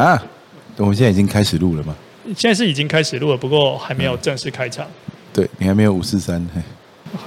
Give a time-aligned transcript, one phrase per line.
[0.00, 0.22] 啊，
[0.76, 1.94] 我们现在已经开始录了吗？
[2.34, 4.86] 现在是已经开始录了，不过还没有正式开场。
[4.86, 6.42] 嗯、对，你还没有五四三，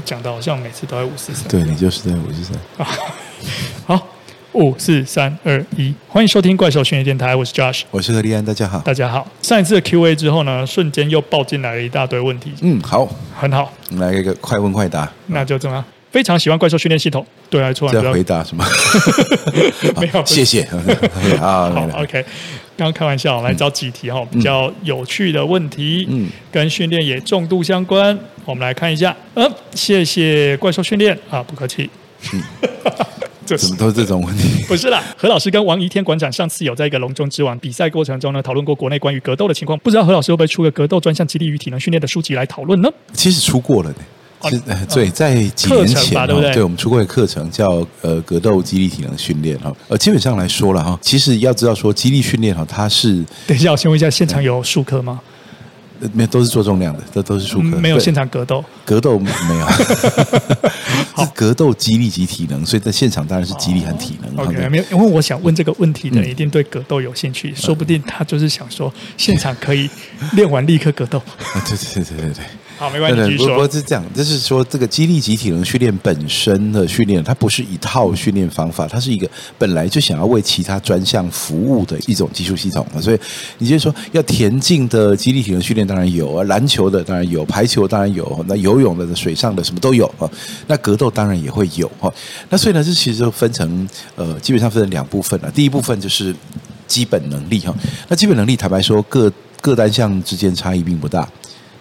[0.04, 1.48] 讲的好像每次都在五四三。
[1.48, 2.58] 对，你就是在五四三。
[3.86, 4.08] 好，
[4.54, 9.28] 五四三二一，欢迎收听怪兽训练电台，我是 Josh，我是何立安，大家好，大家好。
[9.44, 12.54] 上一次的 Q&A 之后呢，瞬间又爆进来了一大堆问题。
[12.62, 13.08] 嗯，好，
[13.40, 15.86] 很好，我们来一个快问快答，那就这么。
[16.12, 18.64] 非常喜欢怪兽训练系统，对来说，要回答什么？
[20.00, 20.64] 没有， 谢谢。
[21.40, 22.24] 好，OK。
[22.76, 28.18] 刚刚开玩笑，来找几题哈，比较有趣的问题，嗯，跟训练也重度相关。
[28.46, 31.90] 我们来看一下，嗯，谢谢怪兽训练啊，不客气。
[32.34, 32.42] 嗯，
[33.46, 34.64] 怎么都是这种问题？
[34.68, 42.90] 不是啦，何老师跟王仪天馆长上次有在一个龙中之王比赛过程中呢，讨论过国内关于格斗的情况，不知道何老师会不会出个格斗专项激励与体能训练的书籍来讨论呢？
[43.14, 43.96] 其实出过了呢。
[43.98, 44.04] 是，
[44.94, 55.20] 对，在几年前对，对，对我们出过一个课程叫呃格斗激励体能训练哈，呃基本上来说了哈，其实要知道说激励训练哈，它是等一下，我先问一下，现场有术科吗？
[56.12, 59.68] 没有，都是做重量的，都都是术科，没有现场格斗，格斗没有，
[61.24, 64.46] 是格斗激励及体能，所以在现场当然是激励和体能。
[64.46, 69.90] OK，没有，因为我想问这个问题的人一定对格斗有兴趣，说不定他就是想说现场可以
[70.34, 71.22] 练完立刻格斗。
[71.66, 72.44] 对对对对对。
[72.84, 73.38] 好，没关系。
[73.38, 79.26] 不过是这样，就是说，这个激励及体能训练本身的训练，它不是一套训练方法，它是一个
[79.58, 82.86] 本来就想要为其他专项服务的一种技术系统。
[83.00, 83.20] 所以，
[83.58, 90.30] 你就是说，要田径的激励体能训练当然有啊，篮球的当然有，排球当然有，那游泳的、水上的什么都有啊。
[90.68, 92.14] 那格斗当然也会有哈。
[92.50, 95.50] 那所以呢，这其实就分成呃，基本上分成两部分了。
[95.52, 96.36] 第一部分就是
[96.86, 97.74] 基本能力哈。
[98.10, 101.26] 那基本能力，坦白说，各各单项之间差异并不大。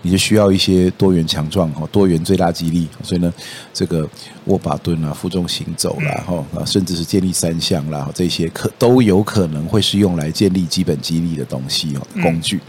[0.03, 3.33] 你就需要一些多元强壮哈，多元最大肌力，所以呢，
[3.73, 4.09] 这个
[4.47, 12.61] 握把蹲啊、负重行走啦，哈，甚至是建立三项啦，这些可都有可能会是用来建立基本肌力的东西哦，工具。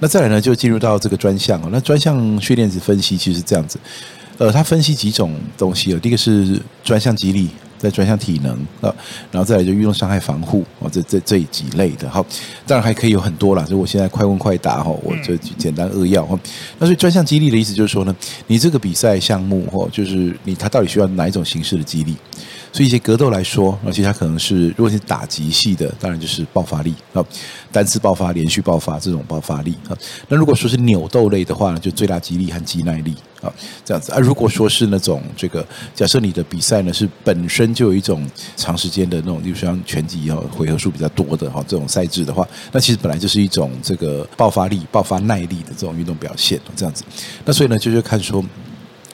[0.00, 3.78] 那再来呢，就进入到这个专项哦，那专项训练是分析其实是这样子，
[4.38, 7.48] 呃，它分析几种东西哦，第一个是专项肌力。
[7.84, 8.88] 再专项体能啊，
[9.30, 12.24] 然后再来就运动伤害防护啊，这这这几类的哈，
[12.66, 16.38] 当然还可以有很多啦，所以我现在快问快答哈，我就简单扼要哈。
[16.78, 22.16] 那所以专项激励的意思就是说呢，你这个比赛项目哈，就是你它到底需要哪一种形式的肌力？
[22.74, 27.24] 所以一些格斗来说，而且它可能是如果是打击系的，当然就是爆发力啊，
[27.70, 29.96] 单次爆发、连续爆发这种爆发力啊。
[30.26, 33.46] 那如果说是扭斗类的话呢，就最大肌力和肌耐力啊，
[33.84, 34.18] 这样子啊。
[34.18, 35.64] 如果说是那种这个，
[35.94, 47.04] 假设你的比赛呢是本身就有一种长时间的那种，例如像拳击哦，回合数比较多的哈这种赛制的话，那其实本来就是一种这个爆发力、爆发耐力的这种运动表现，这样子。
[47.44, 48.44] 那所以呢，就是看说。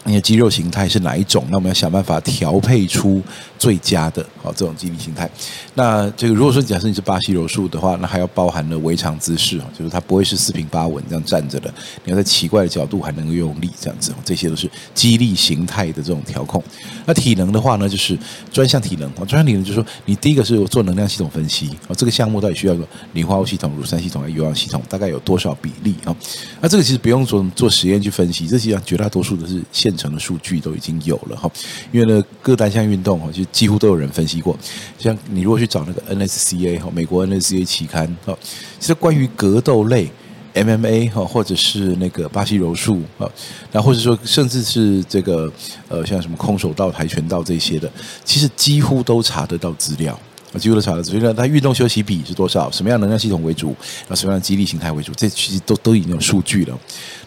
[0.05, 1.45] 你的肌肉形态是哪一种？
[1.51, 3.23] 那我们要想办法调配出
[3.61, 5.31] 最佳的啊这种肌力形态。
[5.75, 11.73] 那这个如果说假设你是巴西柔术的话，那还要包含了围场姿势，就是它不会是四平八稳这样站着的，
[12.05, 16.63] 你要在奇怪的角度还能够用力这样子，这些都是肌力形态的这种调控。
[17.05, 18.19] 那体能的话呢，就是
[18.51, 26.17] 专项体能，专项体能就是说你第一个是做能量系统分析哦，这个项目到底需要个磷化物系统、乳酸系统还有有氧系统，大概有多少比例啊？
[26.63, 31.51] 那这个其实不用做做实验去分析，这实际上绝大多数都是现成的数据都已经有了哈，
[31.93, 34.57] 因为呢各单项运动哈，就几乎都有人分析过。
[34.99, 38.37] 像你如果去找那个 NSCA 哈，美国 NSCA 期刊哈，
[38.79, 40.11] 其实关于格斗类
[40.55, 43.29] MMA 哈，或者是那个巴西柔术啊，
[43.73, 45.53] 那或者说甚至是这个
[45.89, 47.91] 呃像什么空手道、跆拳道这些的，
[48.25, 50.19] 其实几乎都查得到资料。
[50.53, 52.71] 我几乎都查了，所以呢，它运动休息比是多少？
[52.71, 53.75] 什么样能量系统为主？
[54.09, 55.13] 啊什么样的激励形态为主？
[55.15, 56.79] 这其实都都已经有数据了。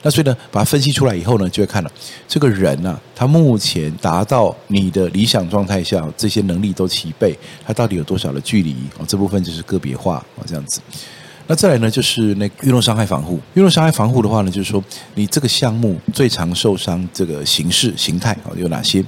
[0.02, 1.92] 那所以呢，把它分析出来以后呢，就会看了
[2.28, 8.76] 这个人呢、啊，他目前达到你的理想状态下，这些能力都齐备，他到底有多少的距离？
[8.98, 10.82] 哦，这部分就是个别化哦，这样子。
[11.48, 13.40] 那再来呢，就是那运动伤害防护。
[13.54, 14.84] 运动伤害防护的话呢，就是说
[15.16, 19.04] 你这个项目最常受伤这个形式形态啊有哪些？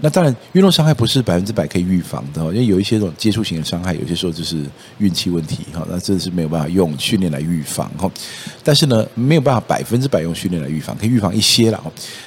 [0.00, 4.64] 那当然，运动伤害不是百分之百可以预防的，因为有一些这种接触型的伤害，有些时候就是
[4.98, 5.86] 运气问题哈。
[5.88, 8.10] 那这是没有办法用训练来预防哈。
[8.64, 11.80] 但是呢，没有办法百分之百用训练来预防，可以预防一些了。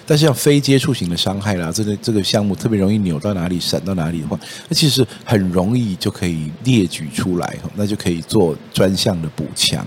[0.05, 4.39] 但是像非接触型的伤害啦，这个这个项目特别容易扭到哪里、闪到哪里的话，
[4.69, 9.45] 那其实很容易就可以列举出来哈，那就可以做专项的补。
[9.55, 9.85] 强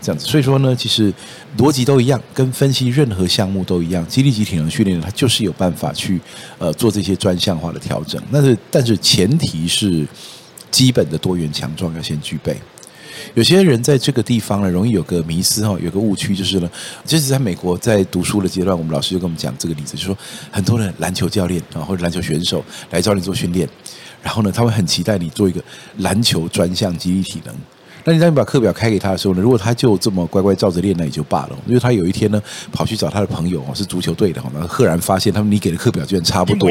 [0.00, 1.12] 这样子，所以说呢，其实
[1.58, 4.06] 逻辑都一样，跟分析任何项目都一样。
[4.06, 6.20] 肌力及体能训练，它就是有办法去
[6.58, 8.22] 呃做这些专项化的调整。
[8.32, 10.06] 但是，但是前提是
[10.70, 12.56] 基本的多元强壮要先具备。
[13.34, 16.70] 有些人在这个地方呢，容易有个迷思哈，有个误区就是呢，
[17.06, 20.18] 就是在美国在读书的阶段，我们老师就跟我们讲这个例子，就是说
[20.50, 23.66] 很多的篮球教练啊或者篮球选手来找你做训练，
[24.22, 25.62] 然后呢，他会很期待你做一个
[25.98, 27.54] 篮球专项激励体能。
[28.04, 31.50] 那你当你把课表开给他的时候呢，如果他就这么乖乖照着练，那也就罢了。
[31.66, 32.42] 因为他有一天呢，
[32.72, 36.68] 跑去找他的朋友哦是足球队的，然后赫然发现他们你给的课表居然差不多，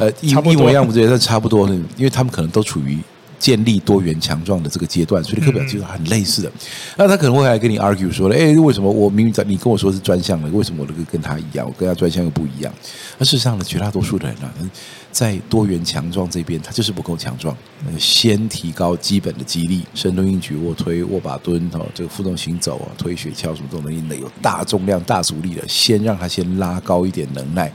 [0.00, 2.98] 呃，一一模一样 不对，但差不多，因为他们可能都处于。
[3.36, 6.50] 建立多元强壮的这个阶段，所以课表其实很类似的。
[6.96, 12.72] 那他可能会来跟你 argue 说：“哎，为什么我明明在你跟我说是专项的，为什么我这个跟他一样，我跟他专项又不一样？”
[13.18, 14.70] 那事实上呢，绝大多数的人呢，
[15.14, 17.56] 在多元强壮这边，他就是不够强壮。
[17.96, 27.72] 先提高基本的肌力，深蹲、硬举、卧推、握把蹲，哦，这个负重行走啊，推雪橇什么这种能力，有大重量、大阻力的，先让他先拉高一点能耐。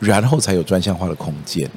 [0.00, 1.70] 然后才有专项化的空间。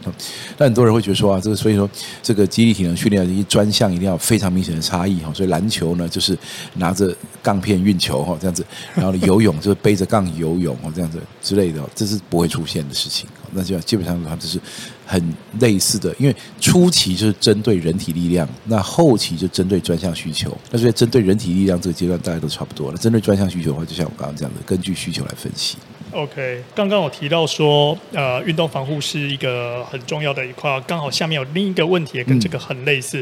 [0.57, 1.87] 那很多人会觉得说啊，这个所以说
[2.21, 5.31] 这个肌力体能训练一专项一定要非常明显的差异哈。
[5.33, 6.37] 所以篮球呢，就是
[6.75, 8.65] 拿着杠片运球哈，这样子。
[8.95, 13.27] 然后，游泳就是背着杠游泳哦，这样子之类的，这是不会出现的事情。
[13.51, 14.59] 那就基本上它就是
[15.05, 15.21] 很
[15.59, 20.57] 类似的，因为初期就是针对人体力量，那后期就针对专项需求。
[20.71, 22.97] 那所以针对人体力量这个阶段大家都差不多了。
[22.97, 25.77] 针对专项需求的话，就像我刚刚讲的，根据需求来分析。
[26.13, 30.79] OK，刚刚我提到说，呃，运动防护是一个很重要的一块。
[30.81, 33.19] 刚好下面有另一个问题，也跟这个很类似，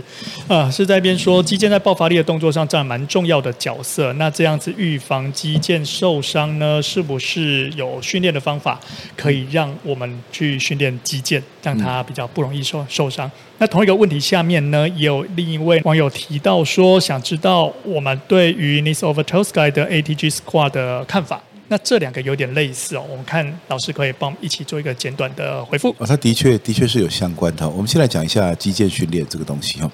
[0.48, 4.12] 啊、呃，是在边说肌腱在爆发力的动作上占蛮重要的角色。
[4.14, 8.78] 那这样子预防肌腱受伤呢，是不是有训练的方法
[9.16, 13.32] 可以让我们去训练肌腱，让它比较不容易受受伤？
[13.60, 21.42] 那同一个问题下面呢，也有另一位网友提到说，想知道我们对于 knees over toe sky 的 ATG squat 的看法。
[21.72, 25.96] 那这两个有点类似哦，我们看老师可以帮一起做一个简短的回复。
[25.98, 27.68] 哦，它的确的确是有相关的。
[27.70, 29.90] 我们先来讲一下肌腱训练这个东西哈。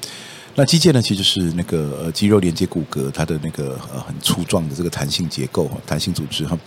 [0.56, 6.58] 那肌腱呢，其实是那个呃肌肉连接骨骼，它的那个呃很粗壮的这个弹性结构，弹性组织哈。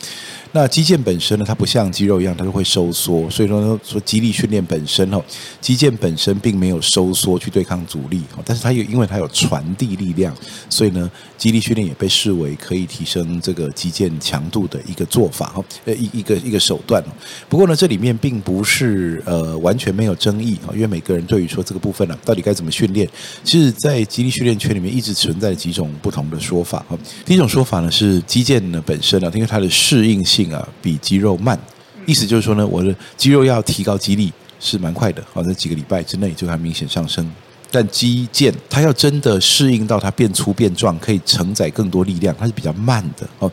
[0.52, 5.22] 那肌腱本身呢，它不像肌肉一样，它是会收缩，所以说呢，说肌力训练本身哈，
[5.60, 10.34] 肌腱本身并没有收缩去对抗阻力哦，但是它有，因为它有传递力量，
[10.68, 11.08] 所以呢，
[11.38, 17.00] 肌力训练也被视为可以提升这个肌腱强度的一个做法哈，呃一一个一个手段。
[17.48, 23.08] 不过呢，这里面并不是呃完全没有争议啊，因为每个人对于说这个部分呢，到底该怎么训练，
[23.44, 26.98] 其实在肌力训练圈里面一直存在几种不同的说法哈。
[27.24, 30.39] 第一种说法呢是肌腱呢本身啊，因为它的适应性。
[30.54, 31.58] 啊，比肌肉慢，
[32.06, 37.28] 意思就是说呢，我的肌肉要提高肌力是蛮快的，好，在几个礼拜之内就会明显上升。
[37.72, 43.48] 但肌腱它要真的适应到它变粗变壮，可以承载更多力量，它是比较慢的哦。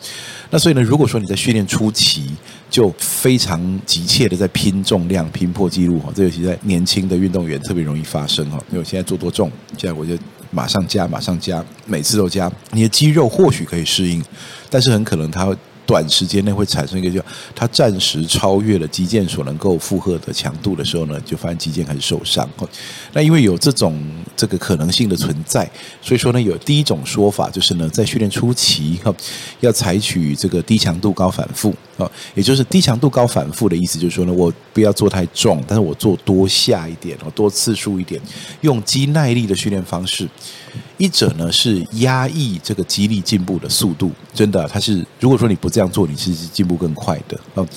[0.50, 2.32] 那所以呢，如果说你在训练初期
[2.68, 8.58] 就非常急切的在拼重量、拼破纪录哈，这尤其在年轻的运动员特别容易发生哈。
[8.70, 10.18] 因为我现在做多重，现在我就
[10.50, 12.52] 马上加，马上加，每次都加。
[12.72, 14.26] 你的肌肉或许可以适应，
[14.68, 15.56] 但是很可能它。
[15.88, 17.26] 短时间内会产生一个叫
[17.56, 22.48] 它暂时超越了肌腱所能够负荷的强度的时候呢，就发现肌腱开始受伤。
[23.14, 23.98] 那因为有这种
[24.36, 25.68] 这个可能性的存在，
[26.02, 29.16] 所以说呢，有第一种说法就是呢，在训练初期哈，
[29.62, 38.22] 要采取这个低强度高反复啊，也就是低强度高反复的意思，就是说呢，我不要做太重，但是我做多下一点哦，多次数一点，
[38.62, 40.28] 用肌耐力的训练方式。
[40.98, 47.68] 一者呢是压抑这个激励进步的速度，真的，它是如果说你不这样做，你是进步更快的。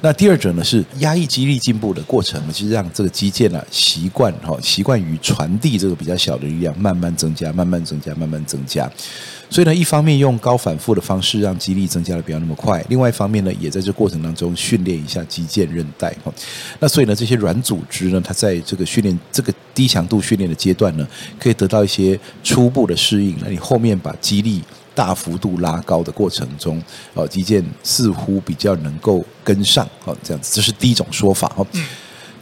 [0.00, 8.90] 那第二者呢是压抑激励进步的过程，其实让这个肌腱啊习惯哈，习惯于传递这个比较小的力量，慢慢增加，慢慢增加，慢慢增加。
[9.54, 16.34] 所以呢，一方面用高反复的方式让肌力增加的不要那么快，另外一方面呢，也在这过程当中训练一下肌腱韧带哈。
[16.80, 21.06] 那所以呢，这些软组织呢，它在这个训练这个低强度训练的阶段呢，
[21.38, 23.36] 可以得到一些初步的适应。
[23.40, 24.60] 那你后面把肌力
[24.92, 26.82] 大幅度拉高的过程中，
[27.12, 31.64] 哦，肌腱似乎比较能够跟上，哦，这样子，这是第一种说法哈。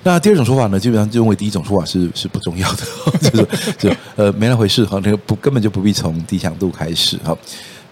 [0.04, 2.82] 那第二种说法呢，基本上就认为第一种说法是 是不重要的，
[3.30, 7.36] 就是就呃没那回事哈，那个不根本就不必从低强度开始哈，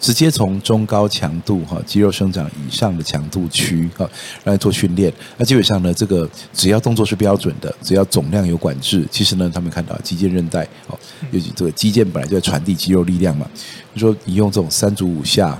[0.00, 4.09] 直接从中高强度哈肌肉生长以上的强度区哈
[4.45, 5.12] 来做训练。
[5.37, 10.99] 那基本上呢，这个只要动作是标准的，只要总量有管制，其实呢，他们看到肌腱韧带哦，
[11.31, 13.49] 尤其这个肌腱本来就在传递肌肉力量嘛，
[13.95, 15.57] 就说你用这种三组五下。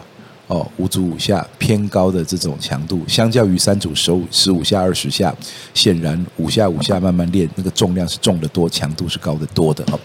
[0.51, 5.33] 哦，五组五下偏高的这种强度，相较于三组十五十五下二十下，
[5.75, 9.97] 显然五下五下慢慢练，那个重量是重得多，强度是高得多的哈。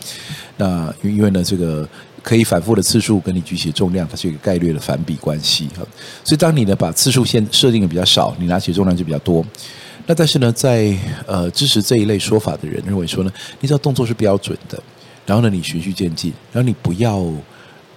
[0.58, 1.90] 那因为呢，这个
[2.22, 5.84] 可以反复的次数跟你举起重量，它是一个概率的反比关系哈。
[6.24, 9.44] 所以当你呢把次数线设定的比较少，你拿起重量就比较多。
[10.06, 14.80] 那但是呢，在呃支持这一类说法的人认为说呢，你知道动作是标准的，
[15.26, 17.26] 然后呢你循序渐进，然后你不要。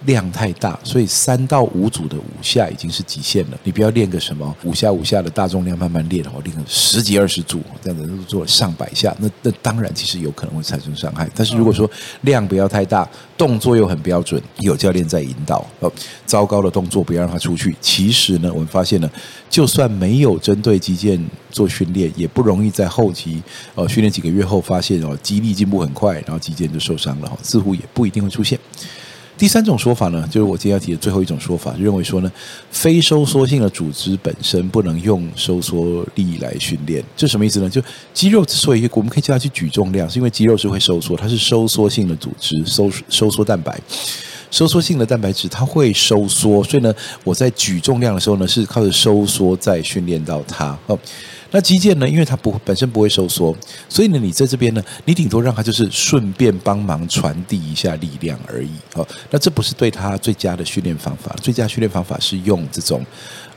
[0.05, 3.57] 量太大，所以三到五组的五下已经是极限了。
[3.63, 11.29] 你不要练个什么五下五下的大重量，慢慢练哦，练个十几二十组这样子做上百下，那那当然其实有可能会产生伤害。
[11.35, 11.89] 但是如果说
[12.21, 15.91] 量不要太大，动作又很标准，有教练在引导哦，
[16.25, 17.75] 糟糕的动作不要让它出去。
[17.81, 19.11] 其实呢，我们发现呢，
[19.49, 21.19] 就算没有针对肌腱
[21.51, 23.43] 做训练，也不容易在后期
[23.75, 28.57] 哦训练几个月后发现哦肌力进步很快，然后肌腱就受伤了，似乎也不一定会出现。
[29.39, 32.29] 第三种说法呢，就是我今天要提的最后一种说法，认为说呢，
[32.71, 37.01] 非收缩性的组织本身不能用收缩力来训练。
[37.15, 37.69] 这什么意思呢？
[37.69, 37.81] 就
[38.13, 43.79] 肌肉之所以我们可以叫它去举重量，是因为肌肉是会收缩，它是收缩性的组织，收收缩蛋白，
[44.51, 46.93] 收缩性的蛋白质它会收缩，所以呢，
[47.23, 50.99] 我在举重量的时候呢，是靠着收缩在训练到它哦。
[51.51, 52.07] 那肌腱呢？
[52.07, 53.55] 因为它不本身不会收缩，
[53.87, 58.69] 所以呢，你在这边呢，你顶多让它就是顺便帮忙传递一下力量而已。
[58.93, 61.35] 哦，那这不是对它最佳的训练方法。
[61.41, 63.03] 最佳训练方法是用这种，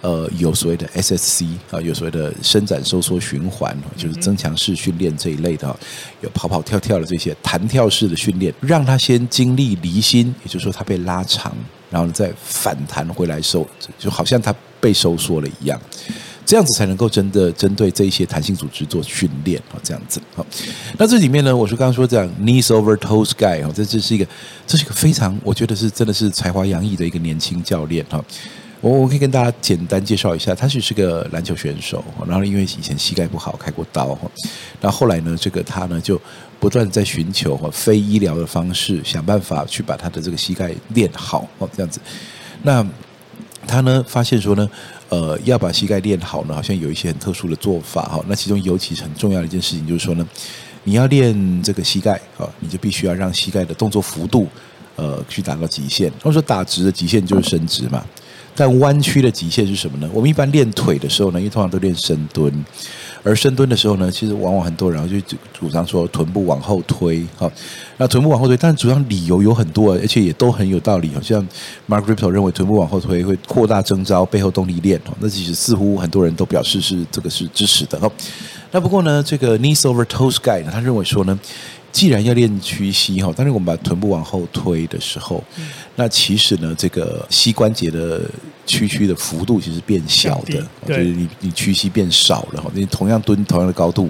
[0.00, 5.75] 呃，有所谓的 SSC 啊，有所谓的伸展收缩循环，就是增强式训练这一类的，
[6.22, 11.54] 有跑跑跳跳的这些弹跳式的训练，让它先经历离心，也就是说它被拉长，
[11.90, 13.68] 然后再反弹回来收，
[13.99, 15.78] 就好像它被收缩了一样。
[16.52, 20.44] 这样子才能够真的针对这一些弹性组织做训练啊，这样子好。
[20.99, 24.26] 那这里面呢，我是刚刚说这样 knees over toes guy 啊，这这是一个，
[24.66, 28.23] 这是一个非常，我觉得是真的是才华洋溢的一个年轻教练哈。
[28.82, 34.30] 我我可以跟大家简单介绍一下，他其实是个篮球选手，然后因为以前膝盖不好开过刀哈，
[34.78, 36.21] 然后后来呢，这个他呢就
[36.61, 41.99] 不断在寻求非医疗的方式，想办法去把他的这个膝盖练好哦，这样子。
[42.62, 42.87] 那
[43.66, 44.69] 他呢发现说呢。
[45.12, 48.25] 呃，要把膝盖练好呢，好像有一些很特殊的做法哈。
[48.26, 50.26] 那其中尤其很重要的一件事情就是说呢，
[50.85, 54.49] 你要练这个膝盖啊，你就必须要让膝盖的动作幅度，
[54.97, 56.11] 呃，去达到极限。
[56.23, 58.02] 或者说打直的极限就是伸直嘛，
[58.57, 60.09] 但弯曲的极限是什么呢？
[60.14, 62.50] 我们一般练腿的时候呢，因为通常都练深蹲。
[63.25, 67.50] 而深蹲的时候呢，其实往往很多人就主张说臀部往后推，好，
[67.97, 71.11] 那臀部往后推，但是主张理由有很多，而且也都很有道理。
[71.14, 71.41] 好像
[71.88, 78.00] Mark Rippetoe 认为臀部往后推会扩大征召背后动力链，那其实似乎很多人都表示是这个是支持的。
[78.73, 81.38] 那不过呢，这个 Knees Over Toes Guy 呢，他认为说呢，
[81.93, 85.45] 既然要练屈膝哈，但是我们把臀部往后推的时候，
[85.95, 88.23] 那其实呢，这个膝关节的。
[88.64, 92.71] 屈曲的幅度其实变小的，就是你你屈膝变少了哈。
[92.75, 94.09] 你同样蹲同样的高度，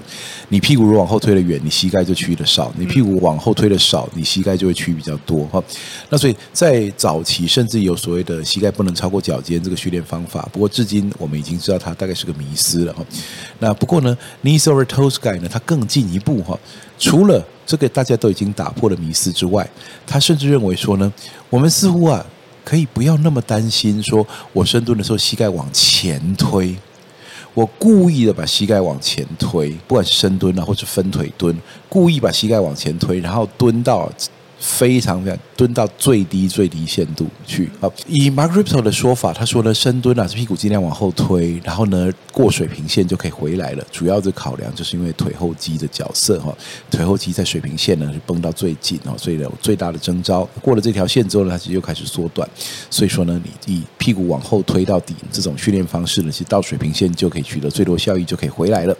[0.49, 5.61] 你屁股如果往后推的远，你膝盖就屈的少；你屁股往后推的少，你膝盖就会屈比较多哈。
[6.09, 13.03] 那所以在早期甚至有所谓的膝盖不能超过脚尖这个训练方法，不过至今我们已经知道它大概是个迷思了哈。
[13.59, 16.57] 那不过呢，knees over toes guy 呢，它更进一步哈，
[16.99, 19.67] 除了这个大家都已经打破了迷思之外，
[20.05, 21.11] 他甚至认为说呢，
[21.49, 22.23] 我们似乎啊。
[22.63, 26.75] 可以不要那么担心，说我深蹲的时候膝盖往前推，
[27.53, 31.55] 我故意的把膝盖往前推，不管是深蹲啊，或者分腿蹲，
[31.89, 34.11] 故意把膝盖往前推，然后蹲到。
[34.63, 37.91] 非常非常蹲到最低最低限度去啊！
[38.07, 43.85] 以 Mark Ripto 的说法，他说呢，深蹲啊，是屁股尽量往后推，然后呢，过水平线就可以回来了。
[43.91, 46.55] 主要的考量就是因为腿后肌的角色哈，
[46.89, 52.49] 腿后肌在水平线呢是绷到最紧哦，所以呢，最大的征召过了这条线之后呢，它其实又开始缩短。
[52.89, 58.95] 所以说呢，你以屁股往后推到底这种训练方式呢，其实到水平线就可以取得最多效益，就可以回来了。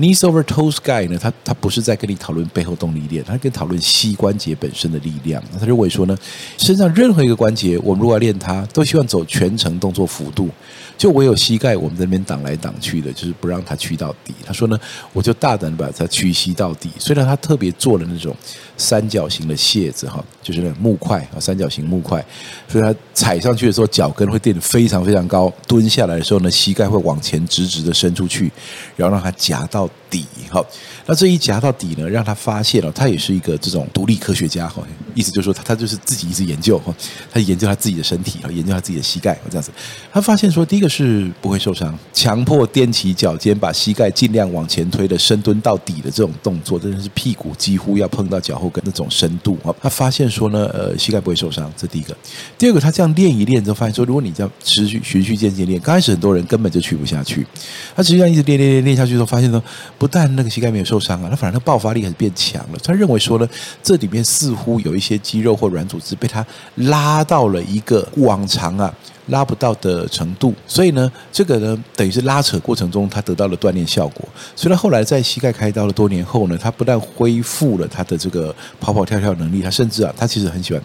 [0.00, 5.42] Knees over toes guy 呢，他他不是在跟你讨论背后动力链，他跟讨论膝关节本身的力量。
[5.60, 6.16] 他认为说呢，
[6.56, 10.48] 身上任何一个关节，我们如果要练它，都希望走全程动作幅度。
[10.96, 14.32] 就我有膝盖，我们在那边挡来挡去的，就是不让它屈到底。
[14.42, 14.80] 他说呢，
[15.12, 16.88] 我就大胆把它屈膝到底。
[16.98, 18.34] 虽然他特别做了那种
[18.80, 22.24] 三角形的楔子哈，就是那木块啊，三角形木块，
[22.66, 25.52] 所以它踩上去的时候，脚跟会垫得非常非常高。
[25.68, 28.50] 蹲下来的时候呢，膝盖会往前直直的伸出去，
[28.96, 30.26] 然后让它夹到底。
[30.50, 30.62] 好，
[31.06, 34.82] 那这一夹到底呢，让他发现了，他也是一个这种独立科学家哈。
[35.14, 36.94] 意思就是说，他他就是自己一直研究哈，
[37.32, 39.70] 他研究他自己的身体啊，研究他自己的膝盖这样子。
[40.12, 40.90] 他发现说，第一个。
[40.90, 49.72] 是不会受伤，强迫踮起脚尖，把膝盖尽量往前推的深蹲到底的这种动作，真的是屁股几乎要碰到脚后跟那种深度啊！
[49.80, 52.16] 他发现说呢，呃，膝盖不会受伤，这第一个。
[52.58, 57.46] 第二个，他这样练一练之后，发现说，如果你这样持续循序渐进练，刚开始很多人根本就去不下去。
[57.94, 59.62] 他实际上一直练练练练下去之后，发现说，
[60.00, 62.78] 不但那个膝盖没有受伤啊，他反而他爆发力还是变强了。
[62.82, 63.46] 他认为说呢，
[63.82, 66.44] 这里面似乎有一些肌肉或软组织被他
[66.76, 68.92] 拉到了一个往常啊。
[69.26, 74.28] 拉不到的程度，所以呢，这个呢，等于是拉扯过程中，他得到了锻炼效果。
[74.56, 80.82] 所以他后来在膝盖开刀了多年后呢，他不但恢复了他的这个跑跑跳跳能力，他甚至啊，他其实很喜欢。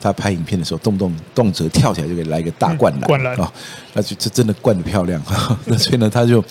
[0.00, 3.52] 他拍影片的时候，动不动动辄跳起来就给来一个大灌篮，灌篮啊，
[3.92, 5.22] 那就这真的灌得漂亮。
[5.66, 6.42] 那所以呢，他就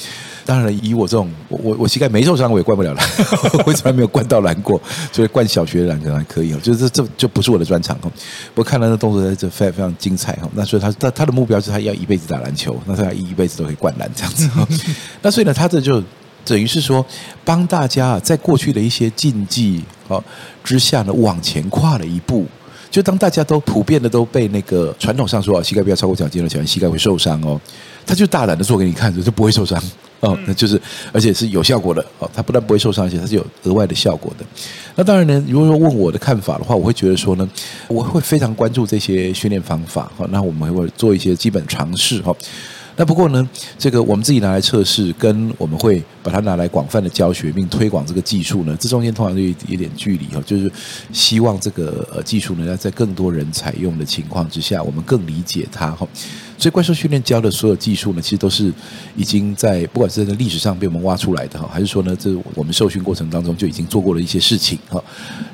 [0.45, 3.09] 当然以我这种，我我我膝盖没受伤，我也灌不了篮，
[3.65, 4.81] 我从来没有灌到篮过，
[5.11, 6.59] 所以灌小学篮可能还可以哦。
[6.61, 8.11] 就是这就不是我的专长哦。
[8.55, 10.49] 我看了那动作在这非常非常精彩哈。
[10.53, 14.49] 那所以他他他的目标是他要一辈子打篮球，那他一一辈子都可以灌篮这样子。
[15.21, 16.03] 那所以呢，他这就。
[16.45, 17.05] 等于是说，
[17.45, 20.21] 帮大家，在过去的一些禁忌啊
[20.61, 22.45] 之下呢，往前跨了一步。
[22.91, 27.57] 就当大家都普遍的都被那个传统上说啊，膝盖不要超过脚尖了，脚膝盖会受伤哦。
[28.05, 29.81] 他就大胆的做给你看，就不会受伤
[30.19, 30.37] 哦。
[30.45, 30.79] 那就是
[31.11, 32.29] 而且是有效果的哦。
[32.33, 34.45] 他不但不会受伤，而且它是有额外的效果的。
[34.95, 37.49] 那当然呢，如果说问我的看法的话，我会觉得说呢，
[37.87, 40.11] 我会非常关注这些训练方法。
[40.17, 42.35] 好，那我们会做一些基本尝试哈。
[42.95, 50.71] 那不过呢，这个我们自己拿来测试，跟我们会把它拿来广泛的教学并推广这个技术呢，这中间通常就有一点距离哈，就是
[51.11, 56.07] 希望这个呃技术呢要在更多人采用的情况之下，我们更理解它哈。
[56.63, 58.71] 所以怪兽训练教的所有技术呢，其实都是
[59.17, 65.03] 已经在不管是在历史上被我们挖出来的哈，还是说呢，这我们受训过程当中就已经做过了一些事情哈。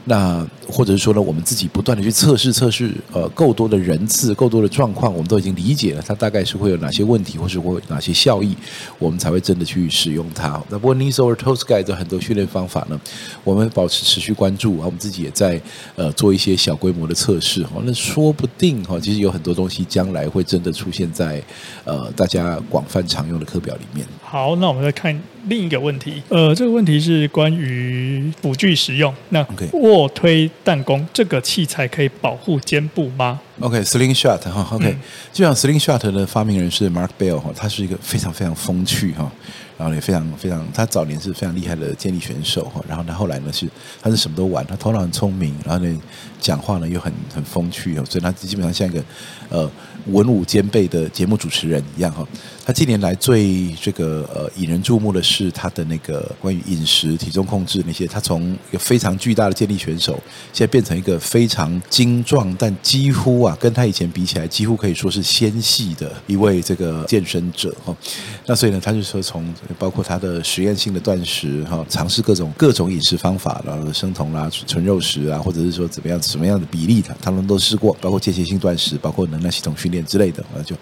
[0.06, 8.56] 那或者是说呢，我们自己不断的去测试测试，呃，够多的人次，够多的状况，我们都已经理解了它大概是会有哪些问题，或是会有哪些效益，
[9.00, 10.62] 我们才会真的去使用它。
[10.70, 13.02] 那不过 knees over Tosky 的很多训练方法呢，
[13.44, 15.60] 我们保持持续关注啊，我们自己也在
[15.96, 17.82] 呃做一些小规模的测试哈。
[17.84, 20.99] 那说不定哈，其实有很多东西将来会真的出现。
[21.00, 21.42] 现在，
[21.86, 24.06] 呃，大家广泛常用的课表里面。
[24.22, 26.22] 好，那我们再看另一个问题。
[26.28, 29.16] 呃，这个问题是关于辅具使用。
[29.30, 34.98] 那卧推弹弓这个器材可以保护肩部吗？OK，Slingshot 哈，OK，
[35.32, 39.32] 就像 Slingshot 的发明人是 Mark Bell 哈，他是一个非常非常风趣哈。
[39.78, 42.84] 然后也非常非常，他早年是非常厉害的健力选手哈。
[42.86, 43.66] 然后他后来呢是，
[44.02, 46.02] 他是什么都玩，他头脑很聪明，然后呢
[46.38, 49.02] 讲话呢又很很风趣哦，所以他基本上像一个
[49.48, 49.72] 呃
[50.08, 52.26] 文武兼备的节目主持人一样哈。
[52.70, 60.22] 他近年来最这个呃引人注目的是他的那个关于饮食、体重控制那些，他从一个非常巨大的健力选手，
[60.54, 67.98] 现在变成一个非常精壮，但几乎啊跟他以前比起来，几乎可以说是纤细的一位这个健身者哈。
[68.46, 80.76] 那所以呢，他就说从包括他的实验性的断食哈，尝试各种各种饮食方法，然后生酮啦、纯肉食啊，或者是说怎么样什么样的比例的，他们都试过，包括间歇性断食，包括能量系统训练之类的，那就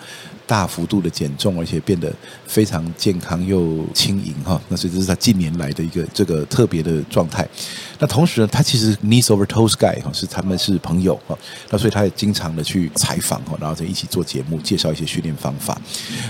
[0.47, 2.11] 大幅度的减重，而且变得
[2.47, 4.59] 非常健康又轻盈哈。
[4.69, 7.47] 那所以这是他近年来的一个这个特别的状态。
[7.99, 11.37] 那同时呢，他其实 knees over toes guy 哈，是他们是朋友哈。
[11.69, 15.79] 那所以他也经常的去采访哈，然后在一起做节目，介绍一些训练方法。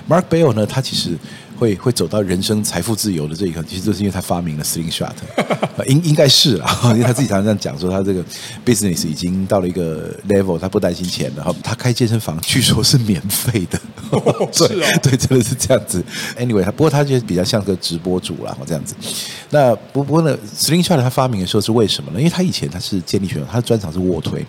[0.09, 1.17] Mark Bell 呢，他其实。
[1.57, 5.13] 会会走到人生财富自由的这一刻，其实就是因为他发明了 Slingshot，
[5.87, 8.23] 应应该是啊， 因为他自己常常这样讲说，他这个
[8.65, 11.53] business 已经到了一个 level，他不担心钱了哈。
[11.63, 13.79] 他开健身房据说是免费的，
[14.11, 14.21] 哦、
[14.55, 16.03] 对、哦、对，真的是这样子。
[16.37, 18.95] Anyway，他不过他就比较像个直播主啦，这样子。
[19.49, 22.19] 那不不过呢，Slingshot 他发明的时候是为什么呢？
[22.19, 24.45] 因为他以前他是健力选手，他的专长是卧推。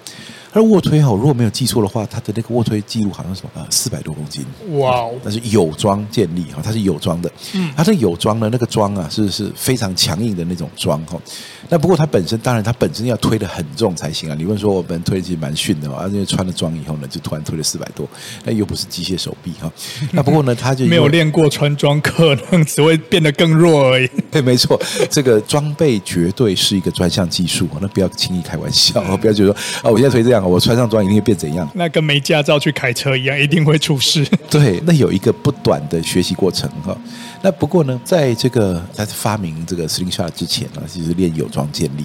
[0.53, 4.45] 他的卧推哈，如果没有记错的话，他的那个卧推记录好像是什么啊，四百多公斤。
[4.79, 5.15] 哇哦！
[5.23, 7.31] 那是有装建立哈，它是有装的。
[7.55, 11.21] 嗯，它这有装呢那个装啊，是是非常强硬的那种装哈。
[11.69, 14.35] 那不过它本身，当然它本身要推的很重才行啊。
[14.39, 18.09] 你问说我们推其实蛮逊的嘛，因为穿了装以后呢，就突然推了四百多，
[18.45, 19.71] 那又不是机械手臂哈。
[20.13, 24.09] 那不过呢，他就没有练过穿装，可能只会变得更弱而已。
[24.33, 24.81] 对，没错，
[25.11, 30.38] 这个装备绝对是一个专项技术，那不要轻易开玩笑，不要觉得说啊，我现在推这样。
[30.47, 31.69] 我穿上装一定会变怎样？
[31.75, 34.27] 那跟没驾照去开车一样，一定会出事。
[34.51, 36.97] 对，那有一个不短的学习过程哈。
[37.43, 42.05] 那不过呢，在这个他发明这个 Slingshot 之前呢，其实练有装建立。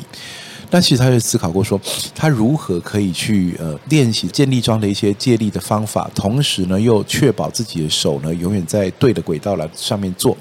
[0.69, 1.79] 但其实他就思考过说，
[2.15, 10.35] 他如何可以去呃练习建立桩的一些借力的方法，同时呢又确保自己的手呢永远在对的轨道来上面做。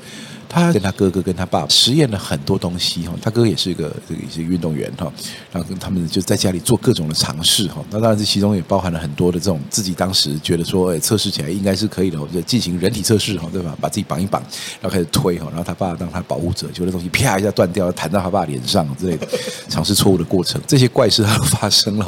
[0.53, 5.11] 他跟他哥哥跟他爸爸实验了很多东西哈，他哥也是一个这个也是运动员哈，
[5.51, 7.83] 然后跟他们就在家里做各种的尝试哈。
[7.91, 13.75] 那当然这其中也包含了很多的这种自己当时觉得说，哎，测试起来应该是可以的，就进行人体测试哈，对吧？
[13.81, 14.43] 把自己绑一绑，
[14.81, 19.27] 然后开始推哈，然后他爸爸当他保护者，就那东西啪一下断掉，弹到他爸脸上之类的，
[19.71, 22.05] 尝试错误的过程，这些怪事都发生了。